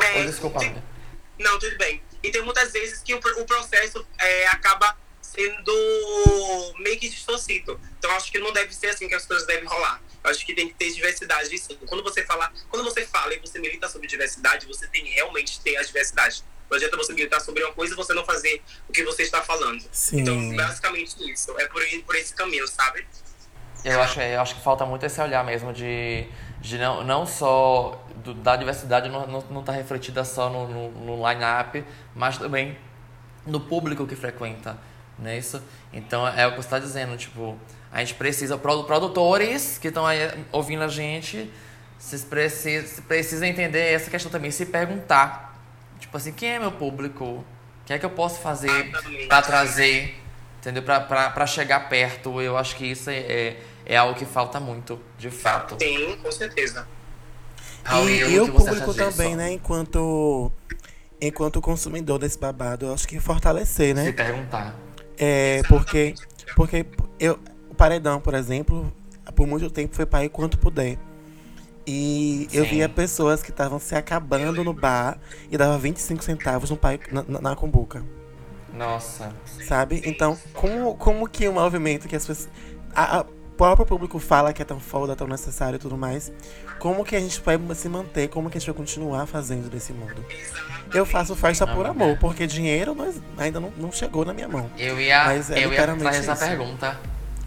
é, 0.00 0.24
desculpa, 0.24 0.58
amiga. 0.60 0.84
não, 1.38 1.58
tudo 1.58 1.76
bem. 1.78 2.02
E 2.24 2.30
tem 2.30 2.40
muitas 2.42 2.72
vezes 2.72 3.02
que 3.02 3.14
o, 3.14 3.18
o 3.18 3.44
processo 3.44 4.04
é, 4.18 4.46
acaba 4.48 4.96
sendo 5.20 6.74
meio 6.78 6.98
que 6.98 7.08
distorcido. 7.08 7.78
Então 7.98 8.10
acho 8.12 8.32
que 8.32 8.38
não 8.38 8.50
deve 8.50 8.74
ser 8.74 8.88
assim 8.88 9.06
que 9.06 9.14
as 9.14 9.26
coisas 9.26 9.46
devem 9.46 9.68
rolar. 9.68 10.00
Eu 10.22 10.30
acho 10.30 10.46
que 10.46 10.54
tem 10.54 10.66
que 10.68 10.74
ter 10.74 10.90
diversidade 10.90 11.56
sim. 11.58 11.76
Quando 11.86 12.02
você 12.02 12.24
fala, 12.24 12.50
quando 12.70 12.82
você 12.82 13.04
fala 13.04 13.34
e 13.34 13.38
você 13.38 13.58
milita 13.58 13.90
sobre 13.90 14.08
diversidade, 14.08 14.66
você 14.66 14.86
tem 14.86 15.04
que 15.04 15.10
realmente 15.10 15.60
ter 15.60 15.76
a 15.76 15.82
diversidade. 15.82 16.42
Não 16.70 16.76
adianta 16.76 16.96
você 16.96 17.12
militar 17.12 17.42
sobre 17.42 17.62
uma 17.62 17.74
coisa 17.74 17.92
e 17.92 17.96
você 17.96 18.14
não 18.14 18.24
fazer 18.24 18.62
o 18.88 18.92
que 18.92 19.04
você 19.04 19.22
está 19.22 19.42
falando. 19.42 19.84
Sim. 19.92 20.20
Então, 20.20 20.56
basicamente 20.56 21.30
isso. 21.30 21.54
É 21.58 21.68
por, 21.68 21.82
por 22.06 22.16
esse 22.16 22.34
caminho, 22.34 22.66
sabe? 22.66 23.06
Eu 23.84 24.00
acho, 24.00 24.18
eu 24.18 24.40
acho 24.40 24.54
que 24.54 24.62
falta 24.62 24.86
muito 24.86 25.04
esse 25.04 25.20
olhar 25.20 25.44
mesmo 25.44 25.70
de, 25.74 26.26
de 26.60 26.78
não, 26.78 27.04
não 27.04 27.26
só 27.26 28.02
do, 28.24 28.34
da 28.34 28.56
diversidade 28.56 29.08
não, 29.08 29.26
não, 29.26 29.40
não 29.50 29.62
tá 29.62 29.72
refletida 29.72 30.24
só 30.24 30.48
no, 30.48 30.66
no, 30.66 30.90
no 30.90 31.28
line-up, 31.28 31.84
mas 32.14 32.38
também 32.38 32.76
no 33.46 33.60
público 33.60 34.06
que 34.06 34.16
frequenta, 34.16 34.78
não 35.18 35.30
é 35.30 35.38
isso? 35.38 35.62
Então 35.92 36.26
é 36.26 36.46
o 36.46 36.50
que 36.50 36.56
você 36.56 36.66
está 36.66 36.78
dizendo, 36.78 37.16
tipo, 37.16 37.56
a 37.92 38.00
gente 38.00 38.14
precisa, 38.14 38.56
produtores 38.56 39.78
que 39.78 39.88
estão 39.88 40.06
aí 40.06 40.18
ouvindo 40.50 40.82
a 40.82 40.88
gente, 40.88 41.50
vocês 41.98 42.24
precisam, 42.24 43.04
precisam 43.04 43.46
entender 43.46 43.92
essa 43.92 44.10
questão 44.10 44.32
também, 44.32 44.50
se 44.50 44.66
perguntar, 44.66 45.56
tipo 46.00 46.16
assim, 46.16 46.32
quem 46.32 46.50
é 46.50 46.58
meu 46.58 46.72
público? 46.72 47.24
O 47.24 47.44
que 47.86 47.92
é 47.92 47.98
que 47.98 48.06
eu 48.06 48.10
posso 48.10 48.40
fazer 48.40 48.90
para 49.28 49.42
trazer, 49.42 50.18
entendeu? 50.58 50.82
Para 50.82 51.46
chegar 51.46 51.88
perto, 51.90 52.40
eu 52.40 52.56
acho 52.56 52.74
que 52.76 52.86
isso 52.86 53.10
é, 53.10 53.18
é, 53.18 53.62
é 53.84 53.96
algo 53.96 54.18
que 54.18 54.24
falta 54.24 54.58
muito, 54.58 54.98
de 55.18 55.30
fato. 55.30 55.76
Sim, 55.78 56.16
com 56.22 56.32
certeza. 56.32 56.88
E, 58.06 58.32
e 58.32 58.40
o 58.40 58.50
público 58.50 58.94
também, 58.94 59.36
né? 59.36 59.52
Enquanto, 59.52 60.50
enquanto 61.20 61.60
consumidor 61.60 62.18
desse 62.18 62.38
babado, 62.38 62.86
eu 62.86 62.94
acho 62.94 63.06
que 63.06 63.20
fortalecer, 63.20 63.94
né? 63.94 64.06
Se 64.06 64.12
perguntar. 64.12 64.74
É, 65.18 65.62
porque, 65.68 66.14
porque 66.56 66.86
eu, 67.18 67.38
o 67.70 67.74
Paredão, 67.74 68.20
por 68.20 68.34
exemplo, 68.34 68.92
por 69.34 69.46
muito 69.46 69.70
tempo 69.70 69.94
foi 69.94 70.06
para 70.06 70.24
ir 70.24 70.28
quanto 70.28 70.58
puder. 70.58 70.98
E 71.86 72.48
Sim. 72.50 72.58
eu 72.58 72.64
via 72.64 72.88
pessoas 72.88 73.42
que 73.42 73.50
estavam 73.50 73.78
se 73.78 73.94
acabando 73.94 74.64
no 74.64 74.72
bar 74.72 75.18
e 75.50 75.58
dava 75.58 75.76
25 75.76 76.24
centavos 76.24 76.70
no 76.70 76.76
pai, 76.76 76.98
na, 77.12 77.22
na, 77.28 77.40
na 77.40 77.56
cumbuca. 77.56 78.02
Nossa. 78.72 79.32
Sabe? 79.66 80.02
Então, 80.04 80.36
como, 80.52 80.94
como 80.96 81.28
que 81.28 81.46
o 81.46 81.50
um 81.50 81.54
movimento 81.54 82.08
que 82.08 82.16
as 82.16 82.26
pessoas. 82.26 82.48
A, 82.94 83.20
a, 83.20 83.26
próprio 83.56 83.86
público 83.86 84.18
fala 84.18 84.52
que 84.52 84.62
é 84.62 84.64
tão 84.64 84.80
foda, 84.80 85.14
tão 85.16 85.26
necessário 85.26 85.76
e 85.76 85.78
tudo 85.78 85.96
mais. 85.96 86.32
Como 86.78 87.04
que 87.04 87.16
a 87.16 87.20
gente 87.20 87.40
vai 87.40 87.58
se 87.74 87.88
manter? 87.88 88.28
Como 88.28 88.50
que 88.50 88.58
a 88.58 88.60
gente 88.60 88.70
vai 88.70 88.76
continuar 88.76 89.26
fazendo 89.26 89.70
desse 89.70 89.92
mundo? 89.92 90.24
Eu 90.92 91.06
faço 91.06 91.34
festa 91.34 91.66
por 91.66 91.86
amor, 91.86 92.18
porque 92.18 92.46
dinheiro 92.46 92.96
ainda 93.38 93.60
não, 93.60 93.72
não 93.76 93.92
chegou 93.92 94.24
na 94.24 94.32
minha 94.32 94.48
mão. 94.48 94.70
Eu 94.78 95.00
ia, 95.00 95.24
mas 95.24 95.50
é 95.50 95.64
eu 95.64 95.72
ia 95.72 95.96
trazer 95.96 96.18
essa 96.18 96.36
pergunta. 96.36 96.98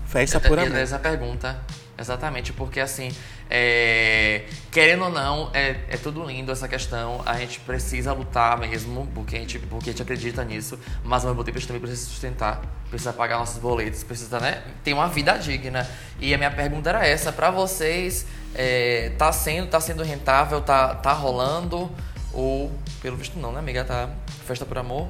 Festa 0.06 0.40
por 0.40 0.58
amor. 0.58 0.78
essa 0.78 1.00
pergunta. 1.00 1.58
Exatamente, 2.00 2.54
porque 2.54 2.80
assim, 2.80 3.10
é, 3.50 4.44
querendo 4.72 5.06
ou 5.06 5.10
não, 5.10 5.50
é, 5.52 5.78
é 5.90 5.98
tudo 5.98 6.24
lindo 6.24 6.52
essa 6.52 6.68
questão. 6.68 7.24
A 7.26 7.36
gente 7.38 7.60
precisa 7.62 8.14
lutar 8.14 8.56
mesmo, 8.60 9.08
porque 9.16 9.36
a 9.36 9.40
gente, 9.40 9.58
porque 9.58 9.90
a 9.90 9.94
gente 9.94 10.04
acredita 10.04 10.44
nisso, 10.44 10.80
mas 11.04 11.26
ao 11.26 11.32
mesmo 11.32 11.44
tempo 11.44 11.58
a 11.58 11.60
gente 11.60 11.68
também 11.68 11.82
precisa 11.82 12.08
sustentar, 12.08 12.62
precisa 12.92 13.12
pagar 13.12 13.40
nossos 13.40 13.58
boletos, 13.58 14.04
precisa 14.04 14.40
né, 14.40 14.64
ter 14.84 14.94
uma 14.94 15.08
vida 15.08 15.36
digna. 15.40 15.90
E 16.20 16.36
a 16.36 16.38
minha 16.38 16.52
pergunta 16.52 16.90
era 16.90 17.08
essa: 17.08 17.32
para 17.32 17.50
vocês, 17.50 18.28
é, 18.54 19.12
tá, 19.18 19.32
sendo, 19.32 19.68
tá 19.68 19.80
sendo 19.80 20.04
rentável, 20.04 20.62
tá, 20.62 20.94
tá 20.94 21.14
rolando? 21.14 21.90
Ou, 22.32 22.72
pelo 23.02 23.18
visto, 23.18 23.40
não, 23.40 23.52
né, 23.52 23.58
amiga? 23.58 23.84
Tá 23.84 24.08
festa 24.46 24.68
por 24.68 24.78
amor? 24.78 25.08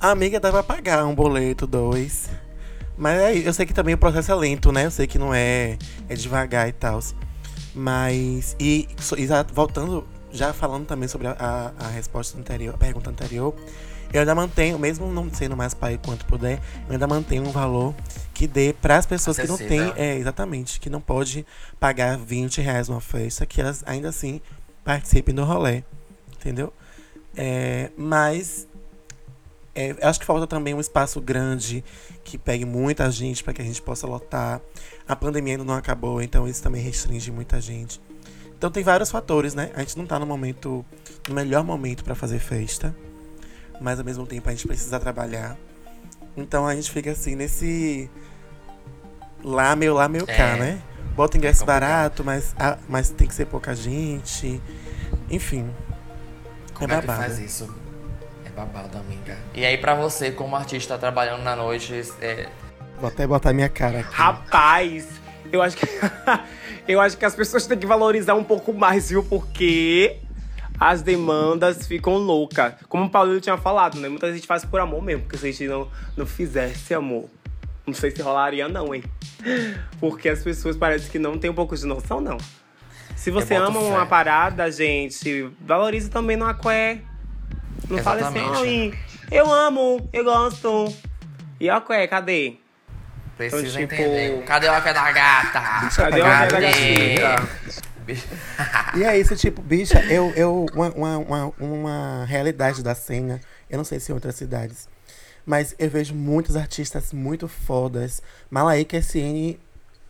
A 0.00 0.10
amiga 0.10 0.40
dá 0.40 0.50
pra 0.50 0.64
pagar 0.64 1.04
um 1.04 1.14
boleto, 1.14 1.64
dois. 1.64 2.28
Mas 2.98 3.20
é, 3.20 3.48
eu 3.48 3.52
sei 3.54 3.64
que 3.64 3.72
também 3.72 3.94
o 3.94 3.98
processo 3.98 4.32
é 4.32 4.34
lento, 4.34 4.72
né? 4.72 4.86
Eu 4.86 4.90
sei 4.90 5.06
que 5.06 5.18
não 5.18 5.32
é, 5.32 5.78
é 6.08 6.14
devagar 6.14 6.68
e 6.68 6.72
tal. 6.72 6.98
Mas, 7.72 8.56
e 8.58 8.88
voltando, 9.52 10.04
já 10.32 10.52
falando 10.52 10.84
também 10.84 11.08
sobre 11.08 11.28
a, 11.28 11.72
a, 11.78 11.88
resposta 11.88 12.36
anterior, 12.36 12.74
a 12.74 12.78
pergunta 12.78 13.08
anterior, 13.08 13.54
eu 14.12 14.20
ainda 14.20 14.34
mantenho, 14.34 14.78
mesmo 14.78 15.12
não 15.12 15.32
sendo 15.32 15.56
mais 15.56 15.74
pai 15.74 16.00
quanto 16.04 16.26
puder, 16.26 16.60
eu 16.88 16.92
ainda 16.92 17.06
mantenho 17.06 17.46
um 17.46 17.52
valor 17.52 17.94
que 18.34 18.48
dê 18.48 18.72
para 18.72 18.96
as 18.96 19.06
pessoas 19.06 19.38
Acessível. 19.38 19.68
que 19.68 19.76
não 19.76 19.92
têm, 19.92 20.02
é, 20.02 20.16
exatamente, 20.16 20.80
que 20.80 20.90
não 20.90 21.00
pode 21.00 21.46
pagar 21.78 22.18
20 22.18 22.60
reais 22.60 22.88
numa 22.88 23.00
festa, 23.00 23.46
que 23.46 23.60
elas 23.60 23.84
ainda 23.86 24.08
assim 24.08 24.40
participem 24.84 25.34
do 25.34 25.44
rolê, 25.44 25.84
entendeu? 26.34 26.72
É, 27.36 27.90
mas 27.96 28.66
é, 29.78 29.94
acho 30.02 30.18
que 30.18 30.26
falta 30.26 30.44
também 30.44 30.74
um 30.74 30.80
espaço 30.80 31.20
grande 31.20 31.84
que 32.24 32.36
pegue 32.36 32.64
muita 32.64 33.08
gente 33.12 33.44
para 33.44 33.52
que 33.52 33.62
a 33.62 33.64
gente 33.64 33.80
possa 33.80 34.08
lotar. 34.08 34.60
A 35.06 35.14
pandemia 35.14 35.54
ainda 35.54 35.62
não 35.62 35.74
acabou, 35.74 36.20
então 36.20 36.48
isso 36.48 36.60
também 36.60 36.82
restringe 36.82 37.30
muita 37.30 37.60
gente. 37.60 38.00
Então 38.56 38.72
tem 38.72 38.82
vários 38.82 39.08
fatores, 39.08 39.54
né? 39.54 39.70
A 39.76 39.78
gente 39.78 39.96
não 39.96 40.04
tá 40.04 40.18
no 40.18 40.26
momento, 40.26 40.84
no 41.28 41.34
melhor 41.34 41.62
momento 41.62 42.02
para 42.02 42.16
fazer 42.16 42.40
festa, 42.40 42.92
mas 43.80 44.00
ao 44.00 44.04
mesmo 44.04 44.26
tempo 44.26 44.48
a 44.48 44.52
gente 44.52 44.66
precisa 44.66 44.98
trabalhar. 44.98 45.56
Então 46.36 46.66
a 46.66 46.74
gente 46.74 46.90
fica 46.90 47.12
assim 47.12 47.36
nesse 47.36 48.10
lá 49.44 49.76
meu 49.76 49.94
lá 49.94 50.08
meu 50.08 50.24
é. 50.26 50.36
cá, 50.36 50.56
né? 50.56 50.82
Bota 51.14 51.36
ingresso 51.36 51.62
é 51.62 51.66
barato, 51.66 52.24
mas, 52.24 52.52
ah, 52.58 52.78
mas 52.88 53.10
tem 53.10 53.28
que 53.28 53.34
ser 53.34 53.46
pouca 53.46 53.76
gente. 53.76 54.60
Enfim. 55.30 55.70
Como 56.74 56.92
é, 56.92 56.96
é 56.96 57.00
que 57.00 57.06
faz 57.06 57.38
isso? 57.38 57.87
Babado, 58.58 58.98
amiga. 58.98 59.36
E 59.54 59.64
aí, 59.64 59.78
pra 59.78 59.94
você, 59.94 60.32
como 60.32 60.56
artista 60.56 60.98
trabalhando 60.98 61.42
na 61.42 61.54
noite, 61.54 62.02
é... 62.20 62.48
Vou 62.98 63.08
até 63.08 63.24
botar 63.26 63.52
minha 63.52 63.68
cara 63.68 64.00
aqui. 64.00 64.12
Rapaz, 64.12 65.06
eu 65.52 65.62
acho 65.62 65.76
que. 65.76 65.86
eu 66.88 67.00
acho 67.00 67.16
que 67.16 67.24
as 67.24 67.36
pessoas 67.36 67.66
têm 67.66 67.78
que 67.78 67.86
valorizar 67.86 68.34
um 68.34 68.42
pouco 68.42 68.72
mais, 68.72 69.10
viu? 69.10 69.22
Porque 69.22 70.16
as 70.80 71.02
demandas 71.02 71.86
ficam 71.86 72.16
loucas. 72.16 72.74
Como 72.88 73.04
o 73.04 73.10
Paulo 73.10 73.40
tinha 73.40 73.56
falado, 73.56 74.00
né? 74.00 74.08
Muita 74.08 74.32
gente 74.32 74.46
faz 74.46 74.64
por 74.64 74.80
amor 74.80 75.00
mesmo, 75.00 75.22
porque 75.22 75.38
se 75.38 75.46
a 75.46 75.50
gente 75.52 75.68
não, 75.68 75.88
não 76.16 76.26
fizesse 76.26 76.92
amor, 76.92 77.30
não 77.86 77.94
sei 77.94 78.10
se 78.10 78.20
rolaria, 78.20 78.68
não, 78.68 78.92
hein? 78.92 79.04
Porque 80.00 80.28
as 80.28 80.42
pessoas 80.42 80.76
parecem 80.76 81.08
que 81.08 81.18
não 81.20 81.38
têm 81.38 81.50
um 81.50 81.54
pouco 81.54 81.76
de 81.76 81.86
noção, 81.86 82.20
não. 82.20 82.38
Se 83.14 83.30
você 83.30 83.54
ama 83.54 83.80
fé. 83.80 83.86
uma 83.86 84.06
parada, 84.06 84.70
gente, 84.72 85.48
valorize 85.60 86.10
também 86.10 86.36
no 86.36 86.44
aqué. 86.44 87.02
Não 87.88 87.98
fale 87.98 88.22
assim, 88.22 88.92
eu 89.30 89.50
amo, 89.52 90.08
eu 90.12 90.24
gosto. 90.24 90.92
E 91.60 91.68
a 91.68 91.80
cué, 91.80 92.06
cadê? 92.06 92.56
Precisa 93.36 93.80
então, 93.80 93.96
tipo... 93.96 94.10
entender. 94.10 94.44
Cadê 94.44 94.68
o 94.68 94.82
pé 94.82 94.92
da 94.92 95.12
gata? 95.12 95.60
Cadê 95.94 96.20
o 96.20 96.24
pé 96.24 96.46
da 96.48 96.60
gata? 96.60 97.58
e 98.96 99.04
é 99.04 99.18
isso, 99.18 99.36
tipo, 99.36 99.60
bicha, 99.60 100.00
eu, 100.04 100.32
eu 100.34 100.66
uma, 100.74 100.88
uma, 101.18 101.52
uma, 101.58 102.24
realidade 102.24 102.82
da 102.82 102.94
cena, 102.94 103.40
eu 103.68 103.76
não 103.76 103.84
sei 103.84 104.00
se 104.00 104.10
em 104.10 104.14
outras 104.14 104.34
cidades, 104.34 104.88
mas 105.44 105.74
eu 105.78 105.90
vejo 105.90 106.14
muitos 106.14 106.56
artistas 106.56 107.12
muito 107.12 107.46
fodas. 107.46 108.22
Malaika 108.50 108.96
SN, 108.96 109.56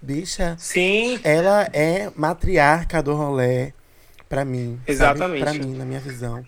bicha, 0.00 0.54
Sim. 0.59 1.20
ela 1.24 1.68
é 1.72 2.11
matriarca 2.14 3.02
do 3.02 3.14
rolê, 3.14 3.72
pra 4.28 4.44
mim. 4.44 4.81
Exatamente. 4.87 5.44
Sabe? 5.44 5.59
Pra 5.59 5.66
mim, 5.66 5.76
na 5.76 5.85
minha 5.85 6.00
visão. 6.00 6.44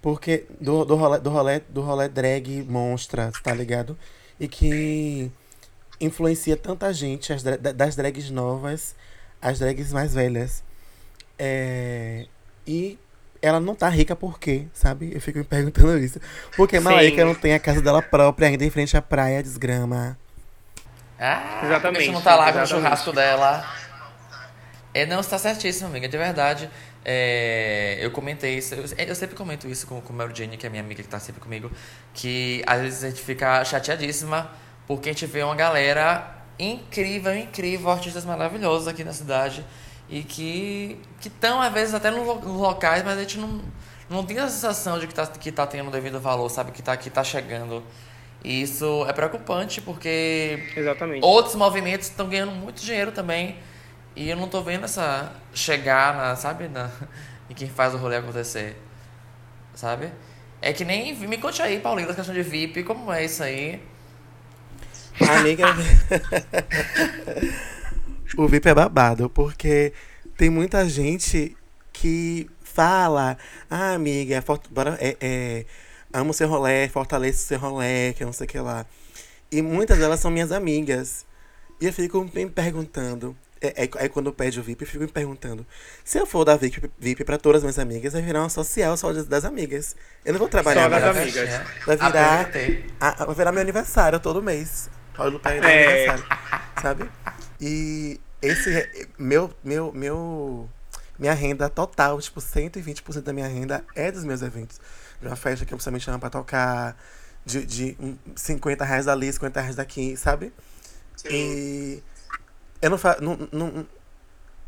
Porque 0.00 0.46
do, 0.60 0.84
do, 0.84 0.96
rolê, 0.96 1.18
do, 1.18 1.30
rolê, 1.30 1.60
do 1.68 1.80
rolê 1.80 2.08
drag 2.08 2.62
monstra, 2.68 3.32
tá 3.42 3.52
ligado? 3.52 3.98
E 4.38 4.46
que 4.46 5.30
influencia 6.00 6.56
tanta 6.56 6.92
gente, 6.92 7.32
as, 7.32 7.42
das 7.42 7.96
drags 7.96 8.30
novas 8.30 8.94
às 9.40 9.58
drags 9.58 9.92
mais 9.92 10.14
velhas. 10.14 10.62
É, 11.38 12.26
e 12.66 12.98
ela 13.40 13.60
não 13.60 13.74
tá 13.74 13.88
rica 13.88 14.16
por 14.16 14.38
quê, 14.38 14.66
sabe? 14.72 15.12
Eu 15.14 15.20
fico 15.20 15.38
me 15.38 15.44
perguntando 15.44 15.98
isso. 15.98 16.20
Porque 16.56 16.78
Malaika 16.80 17.24
não 17.24 17.34
tem 17.34 17.54
a 17.54 17.58
casa 17.58 17.80
dela 17.80 18.02
própria 18.02 18.48
ainda 18.48 18.64
em 18.64 18.70
frente 18.70 18.96
à 18.96 19.02
praia, 19.02 19.42
desgrama. 19.42 20.18
Ah, 21.18 21.62
exatamente. 21.64 22.10
não 22.10 22.22
tá 22.22 22.36
lá 22.36 22.52
com 22.52 22.60
o 22.60 22.66
churrasco 22.66 23.12
dela. 23.12 23.64
É, 24.94 25.04
não, 25.06 25.20
está 25.20 25.38
certíssimo, 25.38 25.88
amiga, 25.88 26.08
de 26.08 26.16
verdade. 26.16 26.70
É, 27.10 27.96
eu 28.02 28.10
comentei 28.10 28.58
isso, 28.58 28.74
eu, 28.74 28.84
eu, 28.98 29.14
sempre 29.14 29.34
comento 29.34 29.66
isso 29.66 29.86
com, 29.86 29.98
com 29.98 30.12
a 30.12 30.16
Mary 30.16 30.34
Jane, 30.34 30.58
que 30.58 30.66
é 30.66 30.68
minha 30.68 30.82
amiga 30.82 31.02
que 31.02 31.08
tá 31.08 31.18
sempre 31.18 31.40
comigo, 31.40 31.70
que 32.12 32.62
às 32.66 32.82
vezes 32.82 33.02
a 33.02 33.08
gente 33.08 33.22
fica 33.22 33.64
chateadíssima 33.64 34.50
porque 34.86 35.08
a 35.08 35.12
gente 35.14 35.24
vê 35.24 35.42
uma 35.42 35.54
galera 35.54 36.36
incrível, 36.58 37.34
incrível, 37.34 37.88
artistas 37.88 38.26
maravilhosos 38.26 38.86
aqui 38.86 39.04
na 39.04 39.14
cidade 39.14 39.64
e 40.06 40.22
que 40.22 41.00
estão 41.24 41.62
às 41.62 41.72
vezes 41.72 41.94
até 41.94 42.10
nos 42.10 42.44
locais, 42.44 43.02
mas 43.02 43.16
a 43.16 43.22
gente 43.22 43.38
não, 43.38 43.58
não 44.10 44.22
tem 44.22 44.38
a 44.38 44.46
sensação 44.46 44.98
de 44.98 45.06
que 45.06 45.14
tá, 45.14 45.26
que 45.26 45.50
tá 45.50 45.66
tendo 45.66 45.88
o 45.88 45.90
devido 45.90 46.20
valor, 46.20 46.50
sabe? 46.50 46.72
Que 46.72 46.82
tá, 46.82 46.94
que 46.94 47.08
tá 47.08 47.24
chegando. 47.24 47.82
E 48.44 48.60
isso 48.60 49.06
é 49.08 49.14
preocupante 49.14 49.80
porque 49.80 50.62
Exatamente. 50.76 51.24
outros 51.24 51.54
movimentos 51.54 52.08
estão 52.08 52.28
ganhando 52.28 52.52
muito 52.52 52.82
dinheiro 52.82 53.12
também 53.12 53.56
e 54.18 54.28
eu 54.28 54.36
não 54.36 54.48
tô 54.48 54.60
vendo 54.62 54.84
essa 54.84 55.32
chegar, 55.54 56.16
na, 56.16 56.34
sabe, 56.34 56.66
na, 56.66 56.90
em 57.48 57.54
quem 57.54 57.68
faz 57.68 57.94
o 57.94 57.96
rolê 57.96 58.16
acontecer. 58.16 58.76
Sabe? 59.74 60.10
É 60.60 60.72
que 60.72 60.84
nem. 60.84 61.14
Me 61.14 61.38
conte 61.38 61.62
aí, 61.62 61.78
Paulinho, 61.78 62.08
da 62.08 62.14
questão 62.14 62.34
de 62.34 62.42
VIP, 62.42 62.82
como 62.82 63.12
é 63.12 63.24
isso 63.24 63.44
aí? 63.44 63.80
Amiga. 65.20 65.66
o 68.36 68.48
VIP 68.48 68.68
é 68.68 68.74
babado, 68.74 69.30
porque 69.30 69.92
tem 70.36 70.50
muita 70.50 70.88
gente 70.88 71.56
que 71.92 72.50
fala, 72.60 73.38
ah, 73.70 73.94
amiga, 73.94 74.34
é, 74.34 74.42
bora, 74.70 74.98
é, 75.00 75.16
é, 75.20 75.64
amo 76.12 76.34
seu 76.34 76.48
rolê, 76.48 76.88
fortaleço 76.88 77.46
seu 77.46 77.58
rolê, 77.58 78.12
que 78.14 78.24
não 78.24 78.32
sei 78.32 78.46
o 78.46 78.48
que 78.48 78.58
lá. 78.58 78.84
E 79.50 79.62
muitas 79.62 79.98
delas 79.98 80.18
são 80.18 80.30
minhas 80.30 80.50
amigas. 80.50 81.24
E 81.80 81.86
eu 81.86 81.92
fico 81.92 82.28
me 82.34 82.50
perguntando, 82.50 83.36
É, 83.60 83.84
é, 83.84 83.90
é 84.04 84.08
quando 84.08 84.32
pede 84.32 84.60
o 84.60 84.62
VIP, 84.62 84.82
eu 84.82 84.88
fico 84.88 85.02
me 85.04 85.10
perguntando. 85.10 85.66
Se 86.04 86.18
eu 86.18 86.26
for 86.26 86.44
dar 86.44 86.56
VIP, 86.56 86.90
VIP 86.98 87.24
pra 87.24 87.36
todas 87.38 87.58
as 87.58 87.62
minhas 87.64 87.78
amigas, 87.78 88.12
vai 88.12 88.22
virar 88.22 88.40
uma 88.42 88.48
social 88.48 88.96
só 88.96 89.12
das, 89.12 89.26
das 89.26 89.44
amigas. 89.44 89.96
Eu 90.24 90.32
não 90.32 90.38
vou 90.38 90.48
trabalhar 90.48 90.82
Só 90.84 90.88
das 90.88 91.02
mais. 91.02 91.16
amigas. 91.36 91.60
Vai 91.86 91.96
virar, 91.96 92.40
Aproveitei. 92.42 92.90
a- 93.00 93.24
vai 93.24 93.34
virar 93.34 93.52
meu 93.52 93.60
aniversário 93.60 94.20
todo 94.20 94.42
mês. 94.42 94.88
Paulo 95.14 95.40
pega 95.40 95.60
meu 95.60 95.68
É. 95.68 96.08
aniversário. 96.08 96.24
Sabe? 96.80 97.10
E 97.60 98.20
esse. 98.40 98.72
é- 98.76 99.06
Meu, 99.18 99.50
meu, 99.64 99.92
meu. 99.92 100.68
Minha 101.18 101.34
renda 101.34 101.68
total, 101.68 102.20
tipo, 102.20 102.40
120% 102.40 103.24
da 103.24 103.32
minha 103.32 103.48
renda 103.48 103.84
é 103.96 104.12
dos 104.12 104.22
meus 104.22 104.40
eventos. 104.40 104.80
De 105.20 105.26
uma 105.26 105.34
festa 105.34 105.66
que 105.66 105.74
a 105.74 105.76
pessoa 105.76 105.92
me 105.92 105.98
chama 105.98 106.16
pra 106.20 106.30
tocar, 106.30 106.96
de, 107.44 107.66
de 107.66 107.96
um, 107.98 108.16
50 108.36 108.84
reais 108.84 109.06
dali, 109.06 109.32
50 109.32 109.60
reais 109.60 109.74
daqui, 109.74 110.16
sabe? 110.16 110.52
Sim. 111.16 111.28
E 111.28 112.02
eu 112.80 112.90
não 112.90 112.98
faço. 112.98 113.22
Não, 113.22 113.48
não, 113.52 113.86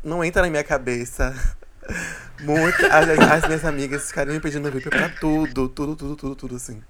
não 0.03 0.23
entra 0.23 0.41
na 0.41 0.49
minha 0.49 0.63
cabeça. 0.63 1.35
Muito. 2.39 2.85
As, 2.85 3.09
as 3.09 3.45
minhas 3.47 3.65
amigas 3.65 4.07
ficarem 4.07 4.33
me 4.33 4.39
pedindo 4.39 4.67
VIP 4.67 4.89
pra 4.89 5.09
tudo, 5.09 5.69
tudo, 5.69 5.95
tudo, 5.95 6.15
tudo, 6.15 6.35
tudo 6.35 6.55
assim. 6.55 6.81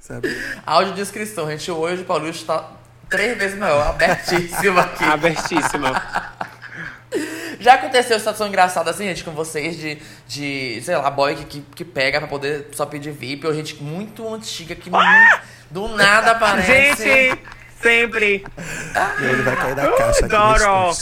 Sabe? 0.00 0.28
Audiodescrição, 0.64 1.50
gente. 1.50 1.70
Hoje 1.70 2.02
o 2.02 2.04
Paulista 2.04 2.40
está 2.40 2.72
três 3.08 3.36
vezes 3.36 3.58
maior, 3.58 3.88
abertíssimo 3.88 4.78
aqui. 4.78 5.02
Abertíssima. 5.04 6.02
Já 7.58 7.74
aconteceu 7.74 8.18
situação 8.18 8.46
engraçada 8.46 8.90
assim, 8.90 9.04
gente, 9.06 9.24
com 9.24 9.32
vocês, 9.32 9.76
de, 9.76 9.98
de 10.28 10.80
sei 10.82 10.96
lá, 10.96 11.10
boy 11.10 11.34
que, 11.34 11.60
que, 11.60 11.84
pega 11.84 12.18
pra 12.18 12.28
poder 12.28 12.68
só 12.72 12.84
pedir 12.84 13.12
VIP, 13.12 13.46
ou 13.46 13.54
gente 13.54 13.82
muito 13.82 14.32
antiga 14.34 14.74
que 14.74 14.90
muito- 14.90 15.40
do 15.70 15.88
nada 15.88 16.32
aparece. 16.32 17.02
Gente, 17.02 17.42
sempre. 17.82 18.44
Olho 19.30 19.44
vai 19.44 19.56
cair 19.56 19.74
da 19.74 19.92
caixa 19.92 20.26
aqui. 20.26 20.34
Adoro. 20.34 20.96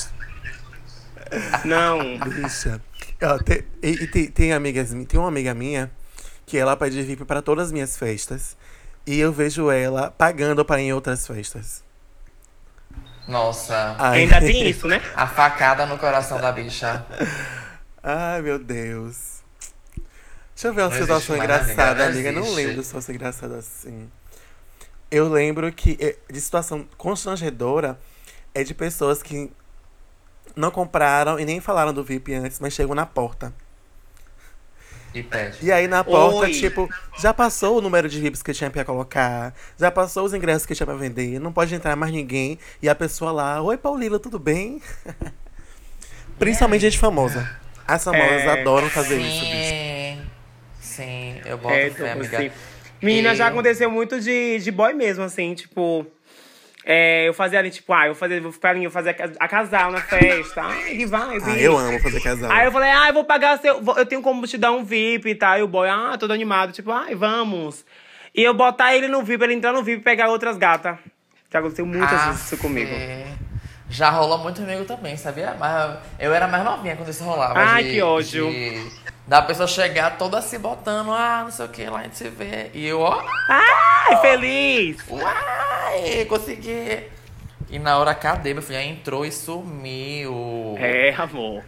Não. 1.64 2.18
Bicha. 2.18 2.80
Ó, 3.22 3.38
tem, 3.38 3.64
e, 3.82 3.88
e 3.90 4.06
tem, 4.06 4.26
tem 4.26 4.52
amigas, 4.52 4.92
mi- 4.92 5.06
tem 5.06 5.18
uma 5.18 5.28
amiga 5.28 5.54
minha 5.54 5.90
que 6.46 6.58
ela 6.58 6.76
pede 6.76 7.02
VIP 7.02 7.24
pra 7.24 7.40
todas 7.42 7.66
as 7.66 7.72
minhas 7.72 7.96
festas. 7.96 8.56
E 9.06 9.18
eu 9.18 9.32
vejo 9.32 9.70
ela 9.70 10.10
pagando 10.10 10.64
para 10.64 10.80
ir 10.80 10.86
em 10.86 10.92
outras 10.92 11.26
festas. 11.26 11.82
Nossa, 13.26 13.96
Ai, 13.98 14.20
Ainda 14.20 14.38
tem 14.38 14.68
isso, 14.68 14.86
né? 14.86 15.00
a 15.16 15.26
facada 15.26 15.86
no 15.86 15.96
coração 15.98 16.38
da 16.40 16.52
bicha. 16.52 17.04
Ai, 18.02 18.42
meu 18.42 18.58
Deus. 18.58 19.34
Deixa 20.54 20.68
eu 20.68 20.74
ver 20.74 20.82
uma 20.82 20.90
Não 20.90 20.98
situação 21.00 21.34
amiga, 21.36 21.54
engraçada, 21.54 22.04
não 22.04 22.12
amiga. 22.12 22.32
Não 22.32 22.54
lembro 22.54 22.74
de 22.76 22.84
situação 22.84 23.14
engraçada 23.14 23.56
assim. 23.56 24.10
Eu 25.14 25.28
lembro 25.28 25.70
que 25.72 25.96
eh, 26.00 26.16
de 26.28 26.40
situação 26.40 26.84
constrangedora 26.98 27.96
é 28.52 28.64
de 28.64 28.74
pessoas 28.74 29.22
que 29.22 29.48
não 30.56 30.72
compraram 30.72 31.38
e 31.38 31.44
nem 31.44 31.60
falaram 31.60 31.92
do 31.92 32.02
VIP 32.02 32.34
antes, 32.34 32.58
mas 32.58 32.72
chegam 32.72 32.96
na 32.96 33.06
porta. 33.06 33.54
E 35.14 35.22
pede. 35.22 35.58
E 35.64 35.70
aí 35.70 35.86
na 35.86 36.02
porta, 36.02 36.46
Oi. 36.46 36.50
tipo, 36.50 36.88
já 37.16 37.32
passou 37.32 37.78
o 37.78 37.80
número 37.80 38.08
de 38.08 38.20
VIPs 38.20 38.42
que 38.42 38.52
tinha 38.52 38.68
pra 38.72 38.84
colocar, 38.84 39.54
já 39.78 39.88
passou 39.88 40.24
os 40.24 40.34
ingressos 40.34 40.66
que 40.66 40.74
tinha 40.74 40.84
pra 40.84 40.96
vender, 40.96 41.38
não 41.38 41.52
pode 41.52 41.72
entrar 41.72 41.94
mais 41.94 42.12
ninguém. 42.12 42.58
E 42.82 42.88
a 42.88 42.94
pessoa 42.96 43.30
lá, 43.30 43.62
oi 43.62 43.76
Paulila, 43.76 44.18
tudo 44.18 44.40
bem? 44.40 44.82
Principalmente 46.40 46.80
gente 46.80 46.98
famosa. 46.98 47.48
As 47.86 48.02
famosas 48.02 48.42
É. 48.42 48.60
adoram 48.60 48.90
fazer 48.90 49.20
isso, 49.20 49.44
bicho. 49.44 49.68
Sim, 49.70 50.26
sim, 50.80 51.40
eu 51.44 51.56
boto 51.56 51.72
É, 51.74 51.82
fé, 51.82 51.86
então, 51.90 52.10
amiga. 52.12 52.38
assim. 52.38 52.50
Menina, 53.04 53.34
já 53.34 53.44
Eu- 53.46 53.48
aconteceu 53.52 53.90
muito 53.90 54.20
de, 54.20 54.58
de 54.58 54.70
boy 54.70 54.92
mesmo, 54.94 55.22
assim, 55.24 55.54
tipo. 55.54 56.06
é, 56.86 57.26
eu 57.28 57.32
fazia 57.34 57.58
ali, 57.58 57.70
tipo, 57.70 57.92
ah, 57.92 58.06
eu 58.08 58.14
fazia, 58.14 58.40
vou 58.40 58.52
ficar 58.52 58.70
ali, 58.70 58.84
eu 58.84 58.90
fazia 58.90 59.16
a 59.40 59.48
casal 59.48 59.90
na 59.90 60.00
festa. 60.00 60.60
Ai, 60.64 60.96
que 60.96 61.06
vai, 61.06 61.38
Ah, 61.42 61.58
eu 61.58 61.76
amo 61.78 61.98
fazer 62.00 62.20
casal. 62.20 62.50
Aí 62.52 62.66
eu 62.66 62.72
falei, 62.72 62.90
ah, 62.90 63.08
eu 63.08 63.14
vou 63.14 63.24
pagar 63.24 63.58
seu. 63.58 63.80
vou- 63.82 63.96
Eu 63.96 64.04
tenho 64.06 64.20
como 64.20 64.46
te 64.46 64.58
dar 64.58 64.70
um 64.72 64.84
VIP 64.84 65.30
e 65.30 65.34
tal. 65.34 65.58
E 65.58 65.62
o 65.62 65.68
boy, 65.68 65.88
ah, 65.88 66.16
todo 66.18 66.32
animado, 66.32 66.72
tipo, 66.72 66.90
ai, 66.92 67.14
vamos. 67.14 67.84
E 68.34 68.42
eu 68.42 68.52
botar 68.52 68.94
ele 68.94 69.08
no 69.08 69.22
VIP, 69.22 69.44
ele 69.44 69.54
entrar 69.54 69.72
no 69.72 69.82
VIP 69.82 70.00
e 70.00 70.04
pegar 70.04 70.28
outras 70.28 70.56
gatas. 70.58 70.96
Já 71.50 71.60
aconteceu 71.60 71.86
muitas 71.86 72.12
Ah, 72.20 72.26
vezes 72.30 72.44
isso 72.46 72.56
comigo. 72.58 72.90
é. 72.92 73.28
Já 73.88 74.10
rolou 74.10 74.38
muito 74.38 74.60
comigo 74.60 74.84
também, 74.84 75.16
sabia? 75.16 75.54
Mas 75.58 75.98
eu 76.18 76.34
era 76.34 76.48
mais 76.48 76.64
novinha 76.64 76.96
quando 76.96 77.10
isso 77.10 77.22
rolava. 77.22 77.54
Ai, 77.56 77.84
de- 77.84 77.90
que 77.92 78.02
ódio. 78.02 78.50
de- 78.50 78.90
Da 79.26 79.40
pessoa 79.40 79.66
chegar 79.66 80.18
toda 80.18 80.42
se 80.42 80.58
botando, 80.58 81.10
ah, 81.10 81.42
não 81.44 81.50
sei 81.50 81.64
o 81.64 81.68
que, 81.68 81.86
lá 81.88 82.00
a 82.00 82.02
gente 82.02 82.16
se 82.16 82.28
vê. 82.28 82.70
E 82.74 82.86
eu, 82.86 83.00
ó, 83.00 83.24
Ai, 83.48 84.20
feliz! 84.20 84.98
uai, 85.08 86.24
consegui. 86.26 87.04
E 87.70 87.78
na 87.78 87.96
hora, 87.98 88.14
cadê, 88.14 88.52
meu 88.52 88.62
filho? 88.62 88.78
Aí 88.78 88.88
entrou 88.88 89.24
e 89.24 89.32
sumiu. 89.32 90.74
É, 90.78 91.14
amor. 91.16 91.64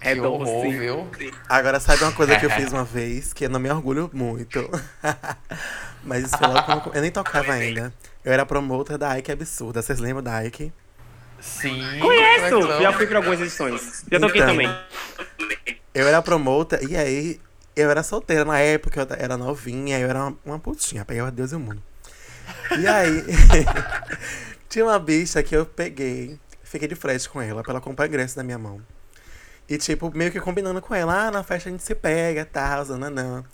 É 0.00 0.14
que 0.14 0.20
horror, 0.20 0.44
doce. 0.46 0.78
viu? 0.78 1.10
Agora, 1.48 1.78
sabe 1.80 2.02
uma 2.04 2.12
coisa 2.12 2.38
que 2.38 2.46
eu 2.46 2.50
fiz 2.52 2.72
uma 2.72 2.84
vez, 2.84 3.32
que 3.32 3.44
eu 3.44 3.50
não 3.50 3.60
me 3.60 3.68
orgulho 3.70 4.08
muito. 4.14 4.70
Mas 6.02 6.24
isso 6.24 6.38
foi 6.38 6.46
logo 6.46 6.62
quando 6.62 6.94
eu, 6.96 7.02
nem 7.02 7.10
tocava 7.10 7.52
ainda. 7.52 7.92
Eu 8.24 8.32
era 8.32 8.46
promotor 8.46 8.96
da 8.96 9.18
Ike 9.18 9.32
Absurda. 9.32 9.82
Vocês 9.82 9.98
lembram 9.98 10.22
da 10.22 10.40
Ike? 10.44 10.72
Sim. 11.40 11.82
Conheço! 12.00 12.44
é 12.44 12.76
que 12.76 12.82
Já 12.82 12.92
fui 12.92 13.06
pra 13.06 13.18
algumas 13.18 13.40
edições. 13.40 14.04
Já 14.10 14.20
toquei 14.20 14.40
Então. 14.40 14.52
também. 14.52 15.79
Eu 15.92 16.06
era 16.06 16.22
promotor, 16.22 16.78
e 16.88 16.96
aí 16.96 17.40
eu 17.74 17.90
era 17.90 18.02
solteira 18.02 18.44
na 18.44 18.58
época, 18.58 19.00
eu 19.00 19.06
era 19.18 19.36
novinha, 19.36 19.98
eu 19.98 20.08
era 20.08 20.20
uma, 20.20 20.38
uma 20.44 20.58
putinha, 20.58 21.04
pegava 21.04 21.30
Deus 21.30 21.52
e 21.52 21.56
o 21.56 21.60
mundo. 21.60 21.82
E 22.78 22.86
aí, 22.86 23.24
tinha 24.68 24.84
uma 24.84 24.98
bicha 24.98 25.42
que 25.42 25.56
eu 25.56 25.66
peguei, 25.66 26.38
fiquei 26.62 26.86
de 26.86 26.94
frente 26.94 27.28
com 27.28 27.40
ela, 27.40 27.62
pra 27.62 27.72
ela 27.72 27.80
comprar 27.80 28.06
ingresso 28.06 28.36
na 28.36 28.44
minha 28.44 28.58
mão. 28.58 28.80
E, 29.68 29.78
tipo, 29.78 30.10
meio 30.16 30.32
que 30.32 30.40
combinando 30.40 30.80
com 30.82 30.94
ela, 30.94 31.26
ah, 31.26 31.30
na 31.30 31.42
festa 31.42 31.68
a 31.68 31.72
gente 31.72 31.82
se 31.82 31.94
pega, 31.94 32.44
tal, 32.44 32.84
não. 32.86 33.44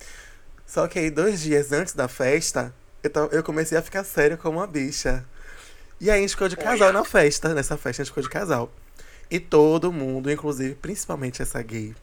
Só 0.66 0.88
que 0.88 0.98
aí, 0.98 1.10
dois 1.10 1.40
dias 1.40 1.72
antes 1.72 1.94
da 1.94 2.08
festa, 2.08 2.74
eu, 3.02 3.10
eu 3.32 3.42
comecei 3.42 3.76
a 3.76 3.82
ficar 3.82 4.02
sério 4.04 4.38
como 4.38 4.58
uma 4.58 4.66
bicha. 4.66 5.24
E 6.00 6.10
aí 6.10 6.18
a 6.18 6.20
gente 6.20 6.30
ficou 6.30 6.48
de 6.48 6.56
casal 6.56 6.92
na 6.92 7.04
festa, 7.04 7.54
nessa 7.54 7.76
festa 7.76 8.02
a 8.02 8.04
gente 8.04 8.10
ficou 8.10 8.22
de 8.22 8.28
casal. 8.28 8.72
E 9.30 9.40
todo 9.40 9.92
mundo, 9.92 10.30
inclusive, 10.30 10.74
principalmente 10.74 11.42
essa 11.42 11.60
gay, 11.62 11.94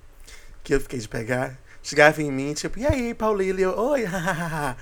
que 0.63 0.73
eu 0.73 0.80
fiquei 0.80 0.99
de 0.99 1.08
pegar, 1.08 1.58
chegava 1.82 2.21
em 2.21 2.32
mim, 2.32 2.54
tipo, 2.54 2.80
e 2.80 2.86
aí, 2.86 3.13
Paulina? 3.13 3.60
E 3.60 3.63
eu, 3.63 3.78
oi, 3.78 4.06
hahaha. 4.06 4.78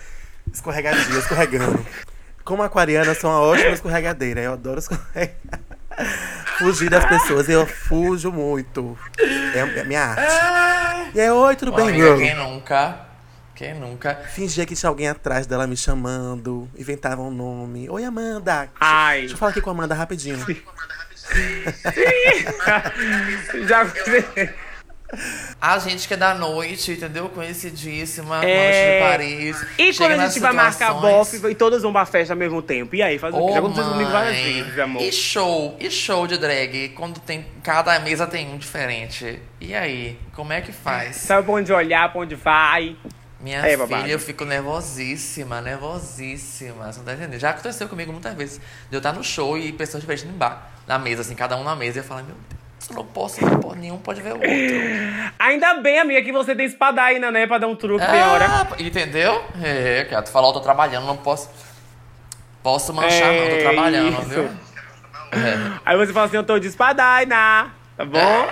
Escorregadia, 0.53 1.17
escorregando. 1.17 1.85
Como 2.43 2.61
aquariana, 2.63 3.11
eu 3.11 3.15
sou 3.15 3.29
uma 3.29 3.39
ótima 3.39 3.69
escorregadeira. 3.69 4.41
Eu 4.41 4.53
adoro 4.53 4.79
escorregar. 4.79 5.35
Fugir 6.57 6.89
das 6.89 7.05
pessoas, 7.05 7.49
eu 7.49 7.65
fujo 7.65 8.31
muito. 8.31 8.97
É 9.53 9.61
a 9.61 9.83
minha 9.83 10.03
arte. 10.03 11.15
E 11.15 11.21
aí, 11.21 11.29
oi, 11.29 11.55
tudo 11.55 11.71
bem, 11.71 11.89
amiga, 11.89 12.07
bro? 12.07 12.17
quem 12.19 12.35
nunca? 12.35 12.99
Quem 13.55 13.73
nunca? 13.75 14.15
Fingia 14.15 14.65
que 14.65 14.75
tinha 14.75 14.89
alguém 14.89 15.07
atrás 15.09 15.45
dela 15.45 15.67
me 15.67 15.77
chamando, 15.77 16.69
inventava 16.77 17.21
um 17.21 17.31
nome. 17.31 17.89
Oi, 17.89 18.03
Amanda. 18.03 18.69
Ai. 18.79 19.19
Deixa 19.21 19.33
eu 19.35 19.37
falar 19.37 19.51
aqui 19.51 19.61
com 19.61 19.69
a 19.69 19.73
Amanda 19.73 19.93
rapidinho. 19.93 20.37
Já. 23.67 23.85
A 25.59 25.77
gente 25.79 26.07
que 26.07 26.13
é 26.13 26.17
da 26.17 26.33
noite, 26.33 26.91
entendeu? 26.93 27.29
Conhecidíssima, 27.29 28.43
É. 28.43 28.63
noite 28.63 28.95
de 28.95 29.11
Paris. 29.11 29.65
E 29.77 29.93
quando 29.97 30.11
a 30.19 30.27
gente 30.27 30.39
vai 30.39 30.53
marcar 30.53 30.71
situações- 30.93 31.01
bofe 31.41 31.47
e 31.51 31.55
todos 31.55 31.81
vão 31.81 31.91
pra 31.93 32.05
festa 32.05 32.33
ao 32.33 32.37
mesmo 32.37 32.61
tempo? 32.61 32.95
E 32.95 33.01
aí, 33.03 33.17
faz 33.19 33.33
o 33.33 33.45
quê? 33.47 33.53
Já 33.53 33.59
aconteceu 33.59 33.83
comigo 33.91 34.09
várias 34.11 34.35
vezes, 34.37 34.79
amor. 34.79 35.01
E 35.01 35.11
show, 35.11 35.77
e 35.79 35.89
show 35.91 36.25
de 36.27 36.37
drag, 36.37 36.89
quando 36.95 37.19
tem. 37.19 37.45
Cada 37.63 37.99
mesa 37.99 38.25
tem 38.25 38.47
um 38.53 38.57
diferente. 38.57 39.39
E 39.59 39.75
aí, 39.75 40.17
como 40.33 40.53
é 40.53 40.61
que 40.61 40.71
faz? 40.71 41.17
Sabe 41.17 41.43
pra 41.45 41.53
onde 41.55 41.71
olhar, 41.73 42.11
pra 42.11 42.21
onde 42.21 42.35
vai. 42.35 42.95
Minha 43.39 43.57
É, 43.59 43.61
filha, 43.63 43.77
babado. 43.77 44.07
eu 44.07 44.19
fico 44.19 44.45
nervosíssima, 44.45 45.61
nervosíssima. 45.61 46.91
Você 46.91 46.99
não 46.99 47.05
tá 47.05 47.13
entendendo? 47.13 47.39
Já 47.39 47.49
aconteceu 47.49 47.89
comigo 47.89 48.11
muitas 48.11 48.35
vezes. 48.35 48.57
De 48.89 48.95
eu 48.95 48.99
estar 48.99 49.13
no 49.13 49.23
show 49.23 49.57
e 49.57 49.71
pessoas 49.73 50.01
diferentes 50.01 50.25
no 50.25 50.33
bar, 50.37 50.71
na 50.87 50.99
mesa, 50.99 51.21
assim, 51.21 51.33
cada 51.35 51.57
um 51.57 51.63
na 51.63 51.75
mesa. 51.75 51.97
E 51.97 52.01
eu 52.01 52.03
falo, 52.03 52.23
meu 52.23 52.35
Deus, 52.35 52.60
eu 52.91 52.95
não 52.97 53.05
posso, 53.05 53.39
nenhum 53.75 53.97
pode 53.97 54.21
ver 54.21 54.31
o 54.33 54.35
outro. 54.35 55.31
Ainda 55.39 55.75
bem, 55.75 55.99
amiga, 55.99 56.21
que 56.21 56.31
você 56.31 56.55
tem 56.55 56.65
espadaína, 56.65 57.31
né? 57.31 57.47
Pra 57.47 57.57
dar 57.57 57.67
um 57.67 57.75
truque 57.75 58.05
bem 58.05 58.21
hora. 58.21 58.45
Ah, 58.47 58.67
entendeu? 58.79 59.43
É, 59.63 60.05
cara, 60.09 60.21
tu 60.21 60.31
falou, 60.31 60.49
eu 60.49 60.53
tô 60.53 60.59
trabalhando, 60.61 61.05
não 61.07 61.17
posso. 61.17 61.49
Posso 62.63 62.93
manchar, 62.93 63.33
não, 63.33 63.49
tô 63.49 63.55
É 63.55 63.61
trabalhando, 63.63 64.19
isso. 64.19 64.29
viu? 64.29 64.43
É. 65.31 65.79
Aí 65.85 65.97
você 65.97 66.13
fala 66.13 66.27
assim, 66.27 66.37
eu 66.37 66.43
tô 66.43 66.59
de 66.59 66.67
espadaina, 66.67 67.71
tá 67.97 68.05
bom? 68.05 68.47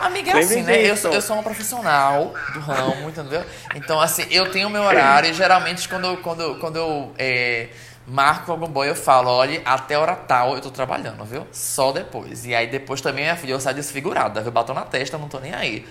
Amiga, 0.00 0.32
é 0.32 0.34
Lembre 0.34 0.54
assim, 0.54 0.62
né? 0.64 0.82
Eu, 0.82 0.96
sou- 0.96 1.12
eu 1.12 1.20
sou 1.22 1.36
uma 1.36 1.44
profissional 1.44 2.34
do 2.54 2.58
ramo, 2.58 3.08
entendeu? 3.08 3.44
Então, 3.76 4.00
assim, 4.00 4.26
eu 4.32 4.50
tenho 4.50 4.68
meu 4.68 4.82
horário 4.82 5.30
e 5.30 5.32
geralmente 5.32 5.88
quando, 5.88 6.06
eu- 6.06 6.16
quando, 6.16 6.56
quando 6.58 6.76
eu 6.76 7.12
é, 7.16 7.68
marco 8.06 8.50
algum 8.52 8.66
boy, 8.68 8.88
eu 8.88 8.94
falo, 8.96 9.30
olha, 9.30 9.62
até 9.64 9.96
hora 9.98 10.16
tal 10.16 10.54
eu 10.54 10.60
tô 10.60 10.70
trabalhando, 10.70 11.24
viu? 11.24 11.46
Só 11.52 11.92
depois. 11.92 12.44
E 12.46 12.54
aí 12.54 12.66
depois 12.66 13.00
também, 13.00 13.24
minha 13.24 13.36
filha, 13.36 13.52
eu 13.52 13.60
saio 13.60 13.76
desfigurada, 13.76 14.40
viu? 14.40 14.52
Batom 14.52 14.74
na 14.74 14.82
testa, 14.82 15.18
não 15.18 15.28
tô 15.28 15.38
nem 15.40 15.54
aí. 15.54 15.86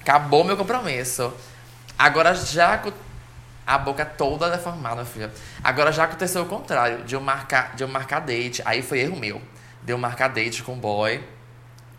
Acabou 0.00 0.44
meu 0.44 0.56
compromisso. 0.56 1.32
Agora 1.98 2.34
já. 2.34 2.78
co- 2.78 2.92
A 3.66 3.78
boca 3.78 4.04
toda 4.04 4.50
deformada, 4.50 4.96
minha 4.96 5.06
filha. 5.06 5.32
Agora 5.62 5.92
já 5.92 6.04
aconteceu 6.04 6.42
o 6.42 6.46
contrário, 6.46 7.04
de 7.04 7.14
eu 7.14 7.20
marcar, 7.20 7.74
de 7.76 7.82
eu 7.84 7.88
marcar 7.88 8.20
date. 8.20 8.62
Aí 8.66 8.82
foi 8.82 9.00
erro 9.00 9.16
meu. 9.16 9.40
De 9.82 9.92
eu 9.92 9.98
marcar 9.98 10.28
date 10.28 10.62
com 10.62 10.74
o 10.74 10.76
boy 10.76 11.22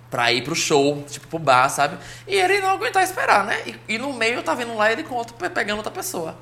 pra 0.09 0.31
ir 0.31 0.43
pro 0.43 0.55
show, 0.55 1.03
tipo, 1.09 1.27
pro 1.27 1.39
bar, 1.39 1.69
sabe? 1.69 1.97
E 2.27 2.35
ele 2.35 2.59
não 2.61 2.69
aguentar 2.71 3.03
esperar, 3.03 3.45
né? 3.45 3.57
E, 3.67 3.95
e 3.95 3.97
no 3.97 4.13
meio 4.13 4.43
tá 4.43 4.53
vindo 4.55 4.75
lá 4.75 4.91
ele 4.91 5.03
conta 5.03 5.33
pegando 5.49 5.77
outra 5.77 5.91
pessoa. 5.91 6.37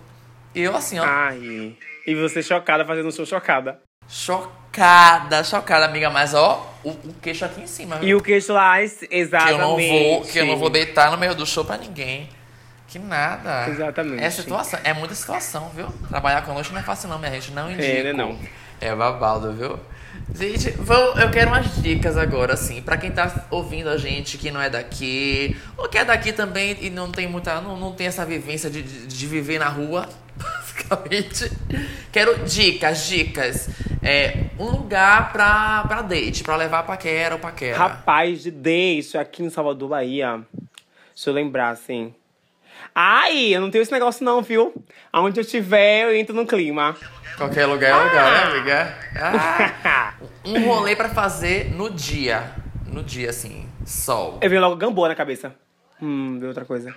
E 0.55 0.61
eu 0.61 0.75
assim, 0.75 0.99
ó. 0.99 1.09
Ai. 1.09 1.77
E 2.05 2.15
você 2.15 2.43
chocada 2.43 2.85
fazendo 2.85 3.07
um 3.07 3.11
show 3.11 3.25
chocada. 3.25 3.79
Chocada, 4.07 5.43
chocada, 5.43 5.85
amiga, 5.85 6.09
mas 6.09 6.33
ó, 6.33 6.69
o, 6.83 6.89
o 6.89 7.13
queixo 7.21 7.45
aqui 7.45 7.61
em 7.61 7.67
cima. 7.67 7.99
E 8.01 8.13
o 8.13 8.21
queixo 8.21 8.51
lá, 8.51 8.77
que 8.79 9.07
exatamente. 9.09 9.53
eu 9.53 9.57
não 9.57 9.77
vou, 9.77 10.21
que 10.21 10.37
eu 10.37 10.45
não 10.45 10.57
vou 10.57 10.69
deitar 10.69 11.09
no 11.11 11.17
meio 11.17 11.33
do 11.33 11.45
show 11.45 11.63
pra 11.63 11.77
ninguém. 11.77 12.29
Que 12.87 12.99
nada. 12.99 13.69
Exatamente. 13.69 14.23
É 14.23 14.29
situação, 14.29 14.79
é 14.83 14.93
muita 14.93 15.15
situação, 15.15 15.69
viu? 15.69 15.87
Trabalhar 16.09 16.43
conosco 16.43 16.73
não 16.73 16.81
é 16.81 16.83
fácil 16.83 17.09
não, 17.09 17.17
minha 17.17 17.31
gente, 17.31 17.51
não 17.51 17.71
indico. 17.71 17.83
É, 17.83 18.13
não. 18.13 18.37
É 18.79 18.93
babado, 18.93 19.53
viu? 19.53 19.79
Gente, 20.35 20.71
vou, 20.71 21.17
eu 21.17 21.31
quero 21.31 21.49
umas 21.49 21.81
dicas 21.81 22.17
agora, 22.17 22.53
assim, 22.53 22.81
pra 22.81 22.97
quem 22.97 23.09
tá 23.09 23.47
ouvindo 23.49 23.89
a 23.89 23.97
gente 23.97 24.37
que 24.37 24.51
não 24.51 24.61
é 24.61 24.69
daqui, 24.69 25.57
ou 25.75 25.89
que 25.89 25.97
é 25.97 26.05
daqui 26.05 26.31
também 26.31 26.77
e 26.81 26.89
não 26.89 27.11
tem 27.11 27.27
muita. 27.27 27.59
não, 27.61 27.75
não 27.75 27.93
tem 27.93 28.07
essa 28.07 28.25
vivência 28.25 28.69
de, 28.69 28.83
de, 28.83 29.07
de 29.07 29.27
viver 29.27 29.57
na 29.57 29.69
rua, 29.69 30.07
basicamente. 30.95 31.51
Quero 32.11 32.45
dicas, 32.45 33.07
dicas. 33.07 33.69
É, 34.01 34.45
um 34.59 34.65
lugar 34.65 35.31
pra, 35.31 35.85
pra 35.87 36.01
date, 36.01 36.43
pra 36.43 36.55
levar 36.55 36.83
paquera 36.83 37.35
ou 37.35 37.39
paquera. 37.39 37.77
Rapaz 37.77 38.43
de 38.43 38.51
date 38.51 39.17
aqui 39.17 39.43
em 39.43 39.49
Salvador, 39.49 39.89
Bahia. 39.89 40.41
Deixa 41.13 41.29
eu 41.29 41.33
lembrar, 41.33 41.69
assim. 41.69 42.13
Ai, 42.93 43.55
eu 43.55 43.61
não 43.61 43.71
tenho 43.71 43.81
esse 43.81 43.91
negócio 43.91 44.23
não, 44.23 44.41
viu? 44.41 44.73
Aonde 45.11 45.39
eu 45.39 45.43
estiver, 45.43 46.03
eu 46.03 46.15
entro 46.15 46.35
no 46.35 46.45
clima. 46.45 46.95
Qualquer 47.37 47.65
lugar 47.65 47.89
é 47.89 48.03
lugar, 48.03 48.31
né, 48.31 48.51
amiga? 48.51 48.97
Ah, 49.85 50.13
um 50.45 50.65
rolê 50.65 50.95
pra 50.95 51.09
fazer 51.09 51.73
no 51.73 51.89
dia. 51.89 52.51
No 52.87 53.01
dia, 53.01 53.29
assim, 53.29 53.67
sol. 53.85 54.37
Eu 54.41 54.49
vi 54.49 54.59
logo 54.59 54.75
Gamboa 54.75 55.07
na 55.07 55.15
cabeça. 55.15 55.55
Hum, 56.01 56.37
veio 56.37 56.49
outra 56.49 56.65
coisa. 56.65 56.93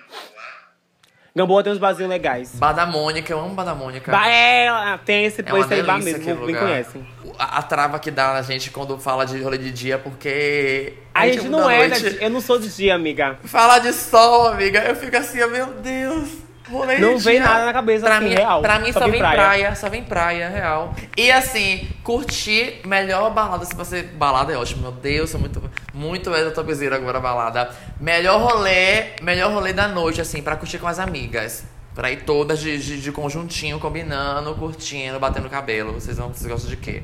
Gamboa 1.37 1.63
tem 1.63 1.71
uns 1.71 1.79
barzinhos 1.79 2.09
legais. 2.09 2.53
Bar 2.55 2.73
da 2.73 2.87
Mônica, 2.87 3.31
eu 3.31 3.39
amo 3.39 3.55
Bar 3.55 3.65
da 3.65 3.75
Mônica. 3.75 4.11
Ba 4.11 4.27
é, 4.27 4.99
tem 5.05 5.27
esse, 5.27 5.43
É 5.43 5.59
esse 5.61 5.75
aí 5.75 5.83
bar 5.83 6.03
mesmo, 6.03 6.47
me 6.47 6.55
conhecem. 6.55 7.07
A, 7.39 7.59
a 7.59 7.63
trava 7.63 7.99
que 7.99 8.11
dá 8.11 8.33
na 8.33 8.41
gente 8.41 8.71
quando 8.71 8.99
fala 8.99 9.27
de 9.27 9.43
rolê 9.43 9.59
de 9.59 9.71
dia, 9.71 9.99
porque. 9.99 10.95
A 11.13 11.27
gente 11.29 11.43
muda 11.43 11.51
não 11.51 11.69
a 11.69 11.75
é, 11.75 11.89
noite. 11.89 12.05
né? 12.05 12.19
eu 12.23 12.31
não 12.31 12.41
sou 12.41 12.59
de 12.59 12.75
dia, 12.75 12.95
amiga. 12.95 13.39
Falar 13.45 13.81
de 13.81 13.93
sol, 13.93 14.49
amiga, 14.49 14.79
eu 14.81 14.97
fico 14.97 15.15
assim, 15.15 15.45
meu 15.47 15.67
Deus. 15.75 16.46
Rolê 16.71 16.99
Não 16.99 17.17
vem 17.19 17.39
nada 17.39 17.65
na 17.65 17.73
cabeça, 17.73 18.07
pra 18.07 18.17
assim, 18.17 18.29
mim, 18.29 18.35
real. 18.35 18.61
Pra 18.61 18.79
mim 18.79 18.93
Só 18.93 19.01
só, 19.01 19.09
vem 19.09 19.19
praia. 19.21 19.37
praia. 19.37 19.75
só 19.75 19.89
vem 19.89 20.03
praia, 20.03 20.49
real. 20.49 20.95
E 21.17 21.31
assim, 21.31 21.89
curtir 22.03 22.81
melhor 22.85 23.31
balada, 23.31 23.65
se 23.65 23.75
você. 23.75 24.03
Balada 24.03 24.53
é 24.53 24.57
ótimo, 24.57 24.83
meu 24.83 24.93
Deus, 24.93 25.31
sou 25.31 25.41
muito. 25.41 25.63
Muito 25.95 26.35
exotopizeiro 26.35 26.95
agora, 26.95 27.21
balada. 27.21 27.71
Melhor 28.01 28.41
rolê, 28.41 29.15
melhor 29.23 29.53
rolê 29.53 29.73
da 29.73 29.89
noite, 29.89 30.21
assim, 30.21 30.43
pra 30.43 30.57
curtir 30.57 30.79
com 30.79 30.89
as 30.89 30.99
amigas. 30.99 31.65
Pra 31.95 32.11
ir 32.11 32.25
todas 32.25 32.59
de, 32.61 32.77
de, 32.77 33.01
de 33.01 33.11
conjuntinho, 33.13 33.79
combinando, 33.81 34.55
curtindo, 34.55 35.19
batendo 35.19 35.49
cabelo. 35.49 35.95
Vocês, 35.95 36.19
vão, 36.19 36.29
vocês 36.29 36.51
gostam 36.51 36.69
de 36.69 36.77
quê? 36.77 37.03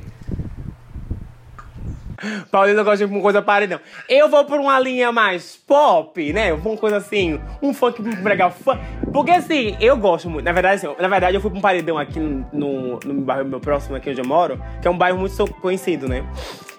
Paulina 2.50 2.82
gosta 2.82 3.06
de 3.06 3.12
uma 3.12 3.20
coisa 3.20 3.42
paredão. 3.42 3.80
Eu 4.08 4.28
vou 4.28 4.44
por 4.44 4.58
uma 4.58 4.78
linha 4.78 5.10
mais 5.10 5.56
pop, 5.56 6.32
né? 6.32 6.52
Uma 6.52 6.76
coisa 6.76 6.96
assim, 6.98 7.40
um 7.62 7.74
funk 7.74 8.02
legal. 8.02 8.50
Funk. 8.50 8.80
Porque 9.12 9.30
assim, 9.30 9.76
eu 9.80 9.96
gosto 9.96 10.30
muito. 10.30 10.44
Na 10.44 10.52
verdade, 10.52 10.86
assim, 10.86 10.94
na 11.00 11.08
verdade, 11.08 11.36
eu 11.36 11.40
fui 11.40 11.50
pra 11.50 11.58
um 11.58 11.62
paredão 11.62 11.98
aqui 11.98 12.18
no, 12.18 12.98
no, 13.00 13.20
bairro 13.20 13.44
meu 13.44 13.60
próximo, 13.60 13.96
aqui 13.96 14.10
onde 14.10 14.20
eu 14.20 14.26
moro, 14.26 14.62
que 14.80 14.88
é 14.88 14.90
um 14.90 14.98
bairro 14.98 15.18
muito 15.18 15.46
conhecido, 15.54 16.08
né? 16.08 16.24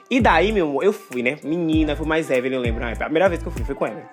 E 0.09 0.21
daí, 0.21 0.51
meu 0.51 0.67
amor, 0.67 0.83
eu 0.83 0.93
fui, 0.93 1.23
né? 1.23 1.37
Menina, 1.43 1.95
fui 1.95 2.05
mais 2.05 2.29
Evelyn, 2.29 2.55
eu 2.55 2.61
lembro. 2.61 2.85
A 2.85 2.95
primeira 2.95 3.27
vez 3.27 3.41
que 3.41 3.47
eu 3.47 3.51
fui, 3.51 3.63
foi 3.63 3.75
com 3.75 3.87
ela. 3.87 4.03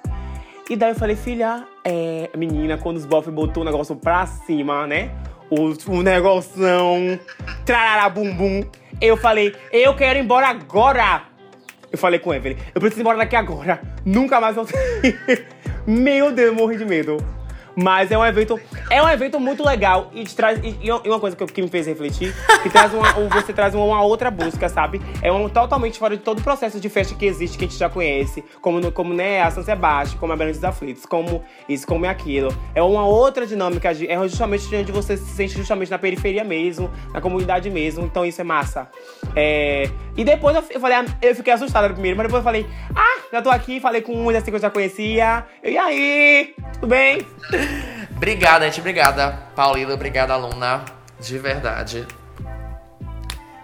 E 0.68 0.76
daí 0.76 0.92
eu 0.92 0.94
falei, 0.94 1.16
filha, 1.16 1.66
é. 1.84 2.30
Menina, 2.36 2.78
quando 2.78 2.96
os 2.96 3.04
bofs 3.04 3.32
botou 3.32 3.62
o 3.62 3.66
negócio 3.66 3.96
pra 3.96 4.24
cima, 4.24 4.86
né? 4.86 5.10
O, 5.50 5.72
o 5.92 6.02
negoção. 6.02 7.18
Trarará 7.66 8.08
bum 8.08 8.32
bum. 8.32 8.62
Eu 9.00 9.16
falei, 9.16 9.54
eu 9.72 9.96
quero 9.96 10.18
ir 10.18 10.22
embora 10.22 10.48
agora! 10.48 11.22
Eu 11.90 11.98
falei 11.98 12.20
com 12.20 12.32
Evelyn, 12.34 12.56
eu 12.74 12.80
preciso 12.80 13.00
ir 13.00 13.02
embora 13.02 13.18
daqui 13.18 13.34
agora. 13.34 13.80
Nunca 14.04 14.40
mais 14.40 14.54
sair. 14.54 15.46
Meu 15.86 16.30
Deus, 16.30 16.48
eu 16.50 16.54
morri 16.54 16.76
de 16.76 16.84
medo. 16.84 17.16
Mas 17.76 18.10
é 18.10 18.18
um 18.18 18.24
evento, 18.24 18.58
é 18.90 19.02
um 19.02 19.08
evento 19.08 19.38
muito 19.40 19.64
legal 19.64 20.10
e 20.12 20.24
traz 20.24 20.58
e, 20.62 20.76
e 20.82 20.90
uma 21.08 21.20
coisa 21.20 21.36
que, 21.36 21.46
que 21.46 21.62
me 21.62 21.68
fez 21.68 21.86
refletir, 21.86 22.34
que 22.62 22.68
traz 22.68 22.92
uma, 22.92 23.16
um- 23.18 23.28
você 23.28 23.52
traz 23.52 23.74
uma, 23.74 23.84
uma 23.84 24.02
outra 24.02 24.30
busca, 24.30 24.68
sabe? 24.68 25.00
É 25.22 25.30
um 25.32 25.48
totalmente 25.48 25.98
fora 25.98 26.16
de 26.16 26.22
todo 26.22 26.40
o 26.40 26.42
processo 26.42 26.80
de 26.80 26.88
festa 26.88 27.14
que 27.14 27.24
existe 27.26 27.56
que 27.56 27.64
a 27.64 27.68
gente 27.68 27.78
já 27.78 27.88
conhece, 27.88 28.44
como 28.60 28.80
no- 28.80 28.92
como 28.92 29.14
né, 29.14 29.42
a 29.42 29.50
São 29.50 29.62
Sebastião, 29.62 30.18
como 30.18 30.32
a 30.32 30.36
Belém 30.36 30.52
dos 30.52 30.62
Aflitos, 30.64 31.06
como 31.06 31.42
isso, 31.68 31.86
como 31.86 32.04
é 32.06 32.08
aquilo. 32.08 32.52
É 32.74 32.82
uma 32.82 33.06
outra 33.06 33.46
dinâmica, 33.46 33.94
de- 33.94 34.08
é 34.08 34.16
justamente 34.28 34.74
onde 34.74 34.92
você 34.92 35.16
se 35.16 35.24
sente 35.34 35.54
justamente 35.56 35.90
na 35.90 35.98
periferia 35.98 36.44
mesmo, 36.44 36.90
na 37.12 37.20
comunidade 37.20 37.70
mesmo. 37.70 38.04
Então 38.04 38.24
isso 38.26 38.40
é 38.40 38.44
massa. 38.44 38.88
É, 39.36 39.88
e 40.16 40.24
depois 40.24 40.56
eu, 40.56 40.64
eu 40.70 40.80
falei, 40.80 40.96
ah, 40.98 41.04
eu 41.22 41.34
fiquei 41.34 41.52
assustada 41.52 41.88
primeiro, 41.90 42.16
mas 42.16 42.26
depois 42.26 42.40
eu 42.40 42.44
falei, 42.44 42.66
ah, 42.94 43.20
já 43.32 43.40
tô 43.40 43.48
aqui, 43.50 43.78
falei 43.80 44.00
com 44.02 44.12
uns 44.26 44.34
assim 44.34 44.50
que 44.50 44.56
eu 44.56 44.60
já 44.60 44.70
conhecia. 44.70 45.44
Eu, 45.62 45.70
e 45.72 45.78
aí? 45.78 46.54
Tudo 46.74 46.88
bem? 46.88 47.24
Obrigada, 48.16 48.66
gente. 48.66 48.80
Obrigada, 48.80 49.32
Paulina. 49.54 49.94
Obrigada, 49.94 50.34
aluna. 50.34 50.84
De 51.20 51.38
verdade. 51.38 52.06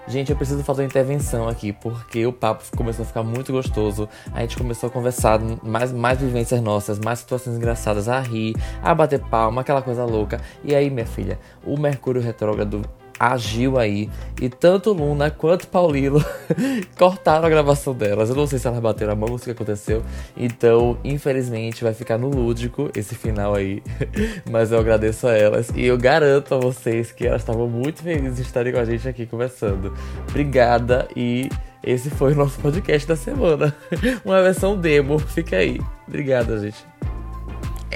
Gente, 0.09 0.31
eu 0.31 0.37
preciso 0.37 0.63
fazer 0.63 0.83
uma 0.83 0.87
intervenção 0.87 1.49
aqui, 1.49 1.73
porque 1.73 2.25
o 2.25 2.33
papo 2.33 2.63
começou 2.77 3.03
a 3.03 3.07
ficar 3.07 3.25
muito 3.25 3.53
gostoso. 3.53 4.09
A 4.33 4.41
gente 4.41 4.57
começou 4.57 4.89
a 4.89 4.91
conversar 4.91 5.41
mais, 5.65 5.93
mais 5.93 6.21
vivências 6.21 6.61
nossas, 6.61 6.99
mais 7.01 7.19
situações 7.19 7.57
engraçadas, 7.57 8.09
a 8.09 8.21
rir, 8.21 8.55
a 8.81 8.95
bater 8.95 9.19
palma, 9.19 9.63
aquela 9.63 9.83
coisa 9.83 10.05
louca. 10.05 10.41
E 10.63 10.77
aí, 10.77 10.91
minha 10.91 11.07
filha, 11.07 11.41
o 11.65 11.77
Mercúrio 11.77 12.23
Retrógrado 12.23 12.83
agiu 13.19 13.79
aí. 13.79 14.09
E 14.41 14.49
tanto 14.49 14.93
Luna 14.93 15.31
quanto 15.31 15.69
Paulino 15.69 16.23
cortaram 16.97 17.47
a 17.47 17.49
gravação 17.49 17.95
delas. 17.95 18.31
Eu 18.31 18.37
não 18.37 18.47
sei 18.47 18.59
se 18.59 18.67
elas 18.67 18.81
bateram 18.81 19.13
a 19.13 19.17
mão 19.17 19.31
ou 19.31 19.37
o 19.37 19.39
que 19.39 19.51
aconteceu. 19.51 20.03
Então, 20.37 20.99
infelizmente, 21.05 21.83
vai 21.83 21.95
ficar 21.95 22.19
no 22.19 22.29
lúdico 22.29 22.91
esse 22.95 23.15
final 23.15 23.55
aí. 23.55 23.83
Mas 24.51 24.73
eu 24.73 24.79
agradeço 24.79 25.27
a 25.27 25.33
elas. 25.33 25.71
E 25.75 25.87
eu 25.87 25.97
garanto 25.97 26.55
a 26.55 26.59
vocês 26.59 27.13
que 27.13 27.27
elas 27.27 27.43
estavam 27.43 27.69
muito 27.69 28.03
felizes 28.03 28.37
de 28.37 28.43
estarem 28.43 28.73
com 28.73 28.79
a 28.79 28.85
gente 28.85 29.09
aqui 29.09 29.27
conversando. 29.27 29.95
Obrigada 30.29 31.09
e 31.17 31.49
esse 31.83 32.11
foi 32.11 32.33
o 32.33 32.37
nosso 32.37 32.59
podcast 32.61 33.07
da 33.07 33.17
semana. 33.17 33.75
Uma 34.25 34.43
versão 34.43 34.77
demo. 34.77 35.19
Fica 35.19 35.57
aí. 35.57 35.81
Obrigada, 36.07 36.59
gente. 36.59 36.96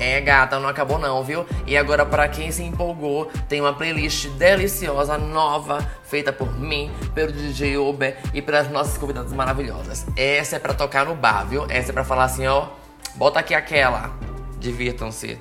É, 0.01 0.19
gata, 0.19 0.59
não 0.59 0.67
acabou 0.67 0.99
não, 0.99 1.23
viu? 1.23 1.45
E 1.67 1.77
agora, 1.77 2.07
pra 2.07 2.27
quem 2.27 2.51
se 2.51 2.63
empolgou, 2.63 3.31
tem 3.51 3.61
uma 3.61 3.75
playlist 3.75 4.29
deliciosa, 4.31 5.19
nova, 5.19 5.87
feita 6.05 6.33
por 6.33 6.59
mim, 6.59 6.91
pelo 7.15 7.31
DJ 7.31 7.77
Uber 7.77 8.17
e 8.33 8.41
pelas 8.41 8.71
nossas 8.71 8.97
convidadas 8.97 9.31
maravilhosas. 9.35 10.07
Essa 10.17 10.57
é 10.57 10.59
pra 10.59 10.73
tocar 10.73 11.05
no 11.05 11.15
bar, 11.15 11.45
viu? 11.47 11.67
Essa 11.69 11.91
é 11.91 11.93
pra 11.93 12.03
falar 12.03 12.25
assim, 12.25 12.47
ó, 12.47 12.69
bota 13.17 13.41
aqui 13.41 13.55
aquela. 13.55 14.11
Divirtam-se. 14.59 15.39